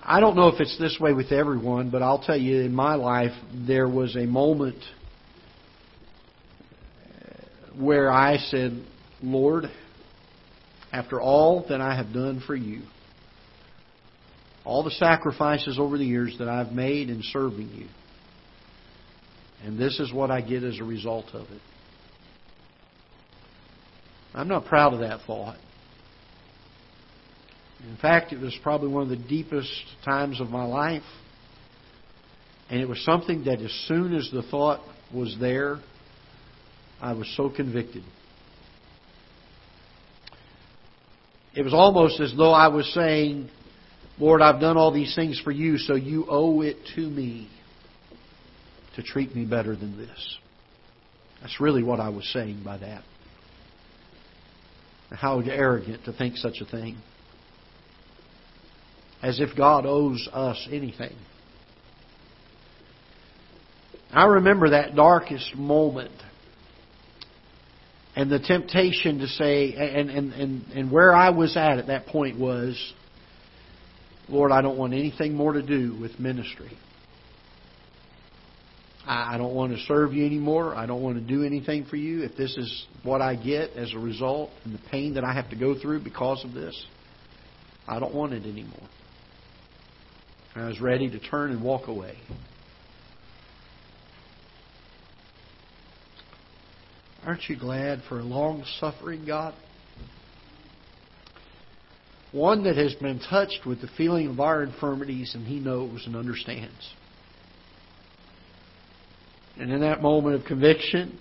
I 0.03 0.19
don't 0.19 0.35
know 0.35 0.49
if 0.49 0.59
it's 0.59 0.77
this 0.77 0.97
way 0.99 1.13
with 1.13 1.31
everyone, 1.31 1.91
but 1.91 2.01
I'll 2.01 2.21
tell 2.21 2.35
you 2.35 2.59
in 2.59 2.75
my 2.75 2.95
life, 2.95 3.31
there 3.53 3.87
was 3.87 4.17
a 4.17 4.25
moment 4.25 4.83
where 7.79 8.11
I 8.11 8.37
said, 8.37 8.83
Lord, 9.21 9.65
after 10.91 11.21
all 11.21 11.65
that 11.69 11.81
I 11.81 11.95
have 11.95 12.13
done 12.13 12.41
for 12.45 12.55
you, 12.55 12.81
all 14.63 14.83
the 14.83 14.91
sacrifices 14.91 15.79
over 15.79 15.97
the 15.97 16.05
years 16.05 16.35
that 16.39 16.49
I've 16.49 16.71
made 16.71 17.09
in 17.09 17.21
serving 17.23 17.69
you, 17.69 17.87
and 19.63 19.79
this 19.79 19.99
is 19.99 20.13
what 20.13 20.29
I 20.29 20.41
get 20.41 20.63
as 20.63 20.79
a 20.79 20.83
result 20.83 21.27
of 21.33 21.49
it. 21.49 21.61
I'm 24.33 24.47
not 24.47 24.65
proud 24.65 24.93
of 24.93 24.99
that 24.99 25.21
thought. 25.25 25.57
In 27.89 27.97
fact, 27.97 28.33
it 28.33 28.39
was 28.39 28.57
probably 28.61 28.89
one 28.89 29.03
of 29.03 29.09
the 29.09 29.15
deepest 29.15 29.71
times 30.03 30.41
of 30.41 30.49
my 30.49 30.65
life. 30.65 31.03
And 32.69 32.81
it 32.81 32.87
was 32.87 33.03
something 33.03 33.45
that 33.45 33.61
as 33.61 33.71
soon 33.87 34.13
as 34.13 34.29
the 34.31 34.43
thought 34.43 34.81
was 35.13 35.35
there, 35.39 35.79
I 37.01 37.13
was 37.13 37.31
so 37.35 37.49
convicted. 37.49 38.03
It 41.55 41.63
was 41.63 41.73
almost 41.73 42.19
as 42.19 42.33
though 42.37 42.51
I 42.51 42.67
was 42.67 42.91
saying, 42.93 43.49
Lord, 44.19 44.41
I've 44.41 44.61
done 44.61 44.77
all 44.77 44.91
these 44.91 45.15
things 45.15 45.39
for 45.43 45.51
you, 45.51 45.77
so 45.77 45.95
you 45.95 46.25
owe 46.29 46.61
it 46.61 46.77
to 46.95 47.01
me 47.01 47.49
to 48.95 49.03
treat 49.03 49.35
me 49.35 49.45
better 49.45 49.75
than 49.75 49.97
this. 49.97 50.37
That's 51.41 51.59
really 51.59 51.83
what 51.83 51.99
I 51.99 52.09
was 52.09 52.27
saying 52.33 52.61
by 52.63 52.77
that. 52.77 53.03
How 55.11 55.39
arrogant 55.39 56.03
to 56.05 56.13
think 56.13 56.35
such 56.37 56.57
a 56.61 56.65
thing. 56.65 56.97
As 59.21 59.39
if 59.39 59.55
God 59.55 59.85
owes 59.85 60.27
us 60.33 60.67
anything. 60.71 61.15
I 64.11 64.25
remember 64.25 64.71
that 64.71 64.95
darkest 64.95 65.55
moment 65.55 66.11
and 68.17 68.31
the 68.31 68.39
temptation 68.39 69.19
to 69.19 69.27
say, 69.27 69.75
and, 69.75 70.09
and, 70.09 70.33
and, 70.33 70.63
and 70.73 70.91
where 70.91 71.13
I 71.13 71.29
was 71.29 71.55
at 71.55 71.77
at 71.77 71.85
that 71.85 72.07
point 72.07 72.39
was, 72.39 72.75
Lord, 74.27 74.51
I 74.51 74.63
don't 74.63 74.75
want 74.75 74.93
anything 74.93 75.35
more 75.35 75.53
to 75.53 75.61
do 75.61 75.95
with 76.01 76.19
ministry. 76.19 76.75
I 79.05 79.37
don't 79.37 79.53
want 79.53 79.73
to 79.73 79.79
serve 79.83 80.13
you 80.13 80.25
anymore. 80.25 80.73
I 80.73 80.87
don't 80.87 81.03
want 81.03 81.17
to 81.17 81.23
do 81.23 81.43
anything 81.43 81.85
for 81.85 81.95
you. 81.95 82.23
If 82.23 82.35
this 82.35 82.57
is 82.57 82.87
what 83.03 83.21
I 83.21 83.35
get 83.35 83.73
as 83.73 83.93
a 83.93 83.99
result 83.99 84.49
and 84.65 84.73
the 84.73 84.81
pain 84.89 85.13
that 85.13 85.23
I 85.23 85.33
have 85.33 85.51
to 85.51 85.55
go 85.55 85.79
through 85.79 86.03
because 86.03 86.43
of 86.43 86.53
this, 86.53 86.75
I 87.87 87.99
don't 87.99 88.15
want 88.15 88.33
it 88.33 88.45
anymore. 88.45 88.89
I 90.55 90.65
was 90.65 90.81
ready 90.81 91.07
to 91.07 91.19
turn 91.19 91.51
and 91.51 91.61
walk 91.61 91.87
away. 91.87 92.17
Aren't 97.27 97.49
you 97.49 97.59
glad 97.59 98.03
for 98.07 98.21
a 98.21 98.23
long 98.23 98.63
suffering 98.79 99.25
God? 99.25 99.53
One 102.31 102.63
that 102.63 102.77
has 102.77 102.93
been 102.95 103.19
touched 103.19 103.65
with 103.65 103.81
the 103.81 103.89
feeling 103.97 104.29
of 104.29 104.39
our 104.39 104.63
infirmities 104.63 105.35
and 105.35 105.45
He 105.45 105.59
knows 105.59 106.03
and 106.05 106.15
understands. 106.15 106.93
And 109.57 109.73
in 109.73 109.81
that 109.81 110.01
moment 110.01 110.35
of 110.35 110.45
conviction, 110.45 111.19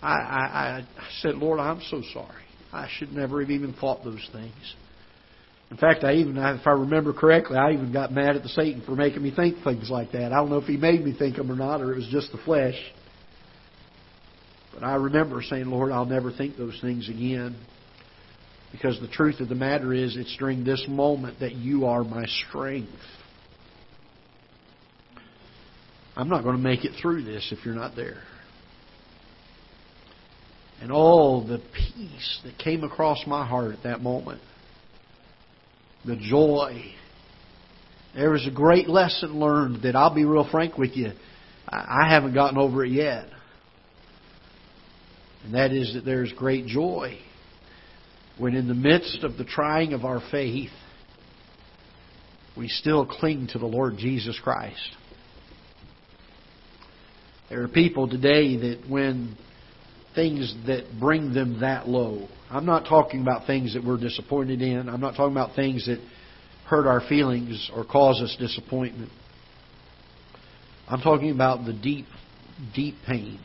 I, 0.00 0.12
I, 0.12 0.86
I 0.96 1.08
said, 1.18 1.34
Lord, 1.34 1.58
I'm 1.58 1.80
so 1.90 2.00
sorry. 2.12 2.44
I 2.72 2.88
should 2.96 3.12
never 3.12 3.40
have 3.40 3.50
even 3.50 3.72
thought 3.72 4.04
those 4.04 4.28
things. 4.30 4.76
In 5.72 5.78
fact, 5.78 6.04
I 6.04 6.14
even, 6.14 6.36
if 6.36 6.64
I 6.64 6.72
remember 6.72 7.12
correctly, 7.12 7.56
I 7.56 7.72
even 7.72 7.92
got 7.92 8.12
mad 8.12 8.36
at 8.36 8.44
the 8.44 8.48
Satan 8.50 8.82
for 8.86 8.92
making 8.92 9.22
me 9.24 9.32
think 9.34 9.64
things 9.64 9.90
like 9.90 10.12
that. 10.12 10.32
I 10.32 10.36
don't 10.36 10.50
know 10.50 10.58
if 10.58 10.66
he 10.66 10.76
made 10.76 11.04
me 11.04 11.12
think 11.12 11.38
them 11.38 11.50
or 11.50 11.56
not, 11.56 11.80
or 11.80 11.92
it 11.92 11.96
was 11.96 12.08
just 12.08 12.30
the 12.30 12.38
flesh. 12.38 12.76
But 14.74 14.84
I 14.84 14.94
remember 14.94 15.42
saying, 15.42 15.66
Lord, 15.66 15.92
I'll 15.92 16.06
never 16.06 16.32
think 16.32 16.56
those 16.56 16.78
things 16.80 17.08
again. 17.08 17.56
Because 18.72 18.98
the 19.00 19.08
truth 19.08 19.40
of 19.40 19.48
the 19.48 19.54
matter 19.54 19.92
is, 19.92 20.16
it's 20.16 20.34
during 20.38 20.64
this 20.64 20.84
moment 20.88 21.40
that 21.40 21.52
you 21.52 21.84
are 21.84 22.04
my 22.04 22.24
strength. 22.48 22.90
I'm 26.16 26.28
not 26.28 26.42
going 26.42 26.56
to 26.56 26.62
make 26.62 26.84
it 26.84 26.92
through 27.00 27.24
this 27.24 27.52
if 27.52 27.64
you're 27.64 27.74
not 27.74 27.96
there. 27.96 28.22
And 30.80 30.90
all 30.90 31.46
the 31.46 31.58
peace 31.58 32.40
that 32.44 32.58
came 32.58 32.82
across 32.82 33.24
my 33.26 33.46
heart 33.46 33.72
at 33.72 33.82
that 33.84 34.00
moment, 34.00 34.40
the 36.04 36.16
joy. 36.16 36.82
There 38.14 38.30
was 38.30 38.46
a 38.46 38.50
great 38.50 38.88
lesson 38.88 39.38
learned 39.38 39.82
that 39.84 39.94
I'll 39.94 40.14
be 40.14 40.24
real 40.24 40.48
frank 40.50 40.76
with 40.76 40.96
you, 40.96 41.12
I 41.68 42.08
haven't 42.10 42.34
gotten 42.34 42.58
over 42.58 42.84
it 42.84 42.90
yet. 42.90 43.26
And 45.44 45.54
that 45.54 45.72
is 45.72 45.94
that 45.94 46.04
there's 46.04 46.32
great 46.32 46.66
joy 46.66 47.18
when, 48.38 48.54
in 48.54 48.68
the 48.68 48.74
midst 48.74 49.24
of 49.24 49.36
the 49.36 49.44
trying 49.44 49.92
of 49.92 50.04
our 50.04 50.20
faith, 50.30 50.70
we 52.56 52.68
still 52.68 53.06
cling 53.06 53.48
to 53.52 53.58
the 53.58 53.66
Lord 53.66 53.96
Jesus 53.96 54.38
Christ. 54.42 54.96
There 57.48 57.62
are 57.62 57.68
people 57.68 58.08
today 58.08 58.56
that 58.56 58.84
when 58.88 59.36
things 60.14 60.54
that 60.66 60.84
bring 60.98 61.34
them 61.34 61.60
that 61.60 61.88
low, 61.88 62.28
I'm 62.50 62.66
not 62.66 62.86
talking 62.86 63.22
about 63.22 63.46
things 63.46 63.74
that 63.74 63.84
we're 63.84 63.98
disappointed 63.98 64.62
in. 64.62 64.88
I'm 64.88 65.00
not 65.00 65.16
talking 65.16 65.32
about 65.32 65.54
things 65.54 65.86
that 65.86 65.98
hurt 66.66 66.86
our 66.86 67.00
feelings 67.08 67.70
or 67.74 67.84
cause 67.84 68.20
us 68.22 68.36
disappointment. 68.38 69.10
I'm 70.88 71.00
talking 71.00 71.30
about 71.30 71.64
the 71.64 71.72
deep, 71.72 72.06
deep 72.74 72.94
pain 73.06 73.38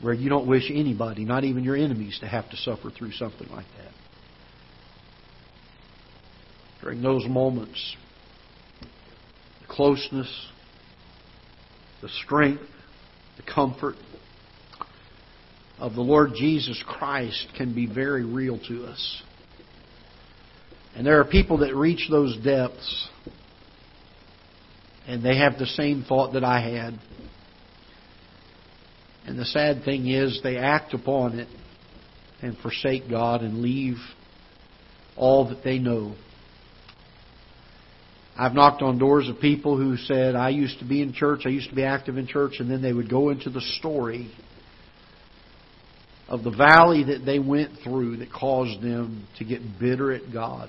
where 0.00 0.14
you 0.14 0.28
don't 0.28 0.46
wish 0.46 0.70
anybody, 0.72 1.24
not 1.24 1.44
even 1.44 1.64
your 1.64 1.76
enemies, 1.76 2.18
to 2.20 2.26
have 2.26 2.48
to 2.50 2.56
suffer 2.56 2.90
through 2.90 3.12
something 3.12 3.48
like 3.48 3.66
that. 3.78 3.92
During 6.82 7.00
those 7.00 7.26
moments, 7.26 7.96
the 9.60 9.66
closeness, 9.68 10.48
the 12.02 12.08
strength, 12.08 12.62
the 13.36 13.42
comfort 13.42 13.96
of 15.78 15.94
the 15.94 16.02
Lord 16.02 16.32
Jesus 16.36 16.82
Christ 16.86 17.48
can 17.56 17.74
be 17.74 17.86
very 17.86 18.24
real 18.24 18.58
to 18.68 18.84
us. 18.84 19.22
And 20.94 21.06
there 21.06 21.18
are 21.20 21.24
people 21.24 21.58
that 21.58 21.74
reach 21.74 22.08
those 22.10 22.36
depths 22.36 23.08
and 25.06 25.24
they 25.24 25.38
have 25.38 25.58
the 25.58 25.66
same 25.66 26.04
thought 26.06 26.34
that 26.34 26.44
I 26.44 26.60
had. 26.60 26.98
And 29.26 29.38
the 29.38 29.44
sad 29.44 29.84
thing 29.84 30.08
is, 30.08 30.40
they 30.42 30.56
act 30.56 30.92
upon 30.94 31.38
it 31.38 31.48
and 32.42 32.56
forsake 32.58 33.08
God 33.08 33.42
and 33.42 33.62
leave 33.62 33.96
all 35.16 35.48
that 35.48 35.64
they 35.64 35.78
know 35.78 36.14
I've 38.36 38.52
knocked 38.52 38.82
on 38.82 38.98
doors 38.98 39.28
of 39.28 39.38
people 39.38 39.76
who 39.76 39.96
said, 39.96 40.34
I 40.34 40.48
used 40.48 40.80
to 40.80 40.84
be 40.84 41.02
in 41.02 41.12
church, 41.12 41.42
I 41.44 41.50
used 41.50 41.68
to 41.68 41.76
be 41.76 41.84
active 41.84 42.18
in 42.18 42.26
church, 42.26 42.54
and 42.58 42.68
then 42.68 42.82
they 42.82 42.92
would 42.92 43.08
go 43.08 43.30
into 43.30 43.48
the 43.48 43.60
story 43.78 44.32
of 46.28 46.42
the 46.42 46.50
valley 46.50 47.04
that 47.04 47.24
they 47.24 47.38
went 47.38 47.78
through 47.84 48.16
that 48.16 48.32
caused 48.32 48.82
them 48.82 49.28
to 49.38 49.44
get 49.44 49.60
bitter 49.78 50.12
at 50.12 50.32
God. 50.32 50.68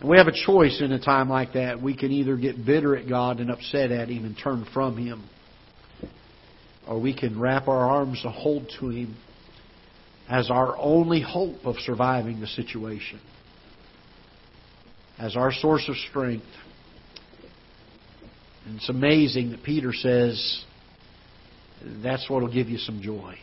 And 0.00 0.08
we 0.08 0.16
have 0.16 0.28
a 0.28 0.46
choice 0.46 0.80
in 0.80 0.92
a 0.92 1.00
time 1.00 1.28
like 1.28 1.52
that. 1.54 1.82
We 1.82 1.94
can 1.94 2.10
either 2.10 2.36
get 2.36 2.64
bitter 2.64 2.96
at 2.96 3.06
God 3.08 3.40
and 3.40 3.50
upset 3.50 3.90
at 3.90 4.08
Him 4.08 4.24
and 4.24 4.36
turn 4.42 4.66
from 4.72 4.96
Him, 4.96 5.24
or 6.86 7.00
we 7.00 7.16
can 7.16 7.38
wrap 7.38 7.68
our 7.68 7.90
arms 7.90 8.20
and 8.24 8.32
hold 8.32 8.70
to 8.80 8.88
Him 8.90 9.16
as 10.28 10.50
our 10.50 10.76
only 10.78 11.20
hope 11.20 11.64
of 11.64 11.76
surviving 11.76 12.40
the 12.40 12.46
situation 12.46 13.20
as 15.18 15.36
our 15.36 15.52
source 15.52 15.88
of 15.88 15.96
strength. 16.10 16.44
And 18.66 18.76
it's 18.76 18.88
amazing 18.88 19.50
that 19.50 19.62
Peter 19.62 19.92
says 19.92 20.64
that's 22.02 22.28
what 22.28 22.42
will 22.42 22.52
give 22.52 22.68
you 22.68 22.78
some 22.78 23.00
joy. 23.00 23.36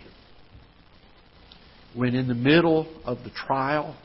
when 1.96 2.16
in 2.16 2.28
the 2.28 2.34
middle 2.34 2.88
of 3.06 3.20
the 3.24 3.30
trial, 3.30 3.96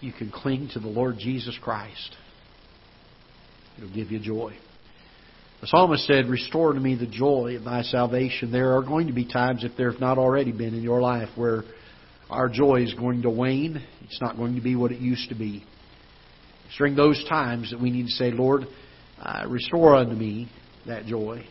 you 0.00 0.12
can 0.12 0.30
cling 0.30 0.68
to 0.74 0.80
the 0.80 0.88
Lord 0.88 1.16
Jesus 1.18 1.58
Christ. 1.62 2.16
It'll 3.78 3.94
give 3.94 4.10
you 4.10 4.18
joy. 4.18 4.54
The 5.62 5.68
psalmist 5.68 6.08
said, 6.08 6.26
Restore 6.26 6.72
to 6.72 6.80
me 6.80 6.96
the 6.96 7.06
joy 7.06 7.54
of 7.56 7.62
thy 7.62 7.82
salvation. 7.82 8.50
There 8.50 8.76
are 8.76 8.82
going 8.82 9.06
to 9.06 9.12
be 9.12 9.24
times, 9.24 9.62
if 9.62 9.70
there 9.76 9.92
have 9.92 10.00
not 10.00 10.18
already 10.18 10.50
been 10.50 10.74
in 10.74 10.82
your 10.82 11.00
life, 11.00 11.28
where 11.36 11.62
our 12.28 12.48
joy 12.48 12.82
is 12.82 12.92
going 12.94 13.22
to 13.22 13.30
wane. 13.30 13.80
It's 14.00 14.20
not 14.20 14.36
going 14.36 14.56
to 14.56 14.60
be 14.60 14.74
what 14.74 14.90
it 14.90 14.98
used 14.98 15.28
to 15.28 15.36
be. 15.36 15.64
It's 16.66 16.76
during 16.76 16.96
those 16.96 17.24
times 17.28 17.70
that 17.70 17.80
we 17.80 17.92
need 17.92 18.06
to 18.06 18.10
say, 18.10 18.32
Lord, 18.32 18.62
uh, 19.20 19.44
restore 19.48 19.94
unto 19.94 20.16
me 20.16 20.50
that 20.88 21.06
joy. 21.06 21.44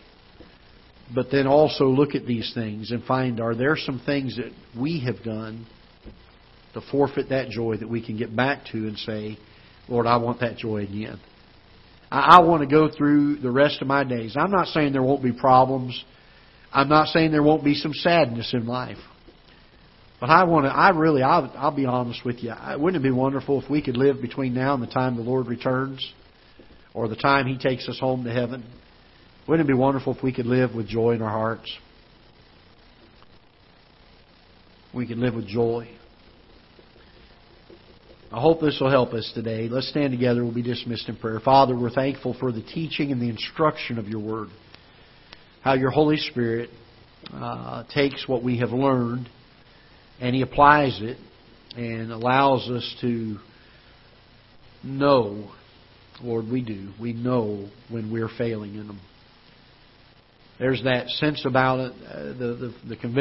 But 1.15 1.27
then 1.31 1.47
also 1.47 1.85
look 1.85 2.13
at 2.13 2.25
these 2.25 2.51
things 2.53 2.91
and 2.91 3.05
find 3.05 3.39
are 3.39 3.55
there 3.55 3.77
some 3.77 4.01
things 4.05 4.35
that 4.35 4.51
we 4.77 5.05
have 5.05 5.23
done 5.23 5.65
to 6.73 6.81
forfeit 6.91 7.29
that 7.29 7.49
joy 7.49 7.77
that 7.77 7.89
we 7.89 8.05
can 8.05 8.17
get 8.17 8.35
back 8.35 8.65
to 8.73 8.77
and 8.77 8.97
say, 8.97 9.37
Lord, 9.87 10.05
I 10.05 10.17
want 10.17 10.41
that 10.41 10.57
joy 10.57 10.83
again. 10.83 11.17
I, 12.11 12.37
I 12.37 12.41
want 12.41 12.61
to 12.61 12.67
go 12.67 12.89
through 12.89 13.37
the 13.37 13.49
rest 13.49 13.81
of 13.81 13.87
my 13.87 14.03
days. 14.03 14.35
I'm 14.37 14.51
not 14.51 14.67
saying 14.67 14.93
there 14.93 15.01
won't 15.01 15.23
be 15.23 15.31
problems. 15.31 16.03
I'm 16.71 16.89
not 16.89 17.07
saying 17.07 17.31
there 17.31 17.43
won't 17.43 17.63
be 17.63 17.73
some 17.75 17.93
sadness 17.93 18.53
in 18.53 18.67
life. 18.67 18.97
But 20.19 20.29
I 20.29 20.43
want 20.43 20.65
to, 20.65 20.69
I 20.69 20.89
really, 20.89 21.23
I'll, 21.23 21.51
I'll 21.55 21.75
be 21.75 21.87
honest 21.87 22.23
with 22.23 22.43
you. 22.43 22.53
Wouldn't 22.77 23.03
it 23.03 23.07
be 23.07 23.11
wonderful 23.11 23.61
if 23.61 23.69
we 23.69 23.81
could 23.81 23.97
live 23.97 24.21
between 24.21 24.53
now 24.53 24.75
and 24.75 24.83
the 24.83 24.87
time 24.87 25.15
the 25.15 25.23
Lord 25.23 25.47
returns? 25.47 26.13
Or 26.93 27.07
the 27.07 27.15
time 27.15 27.47
He 27.47 27.57
takes 27.57 27.89
us 27.89 27.99
home 27.99 28.23
to 28.25 28.31
heaven? 28.31 28.63
Wouldn't 29.47 29.67
it 29.67 29.71
be 29.71 29.77
wonderful 29.77 30.15
if 30.15 30.21
we 30.21 30.31
could 30.31 30.45
live 30.45 30.75
with 30.75 30.87
joy 30.87 31.13
in 31.13 31.21
our 31.21 31.29
hearts? 31.29 31.75
We 34.93 35.07
could 35.07 35.17
live 35.17 35.33
with 35.33 35.47
joy. 35.47 35.89
I 38.33 38.39
hope 38.39 38.61
this 38.61 38.77
will 38.79 38.89
help 38.89 39.11
us 39.13 39.29
today. 39.35 39.67
Let's 39.67 39.89
stand 39.89 40.11
together. 40.11 40.41
We'll 40.41 40.53
be 40.53 40.61
dismissed 40.61 41.09
in 41.09 41.17
prayer. 41.17 41.41
Father, 41.41 41.77
we're 41.77 41.89
thankful 41.89 42.33
for 42.39 42.53
the 42.53 42.61
teaching 42.61 43.11
and 43.11 43.21
the 43.21 43.27
instruction 43.27 43.97
of 43.99 44.07
your 44.07 44.21
word. 44.21 44.47
How 45.61 45.73
your 45.73 45.89
Holy 45.89 46.15
Spirit 46.15 46.69
uh, 47.33 47.83
takes 47.93 48.29
what 48.29 48.41
we 48.41 48.59
have 48.59 48.69
learned 48.69 49.27
and 50.21 50.33
he 50.33 50.43
applies 50.43 50.97
it 51.01 51.17
and 51.75 52.09
allows 52.09 52.69
us 52.69 52.95
to 53.01 53.37
know, 54.81 55.51
Lord, 56.21 56.47
we 56.49 56.61
do. 56.63 56.93
We 57.01 57.11
know 57.11 57.69
when 57.89 58.13
we're 58.13 58.29
failing 58.37 58.75
in 58.75 58.87
them. 58.87 59.01
There's 60.57 60.83
that 60.83 61.09
sense 61.09 61.43
about 61.45 61.79
it, 61.79 61.93
uh, 62.07 62.23
the, 62.27 62.33
the, 62.33 62.89
the 62.89 62.95
conviction. 62.95 63.15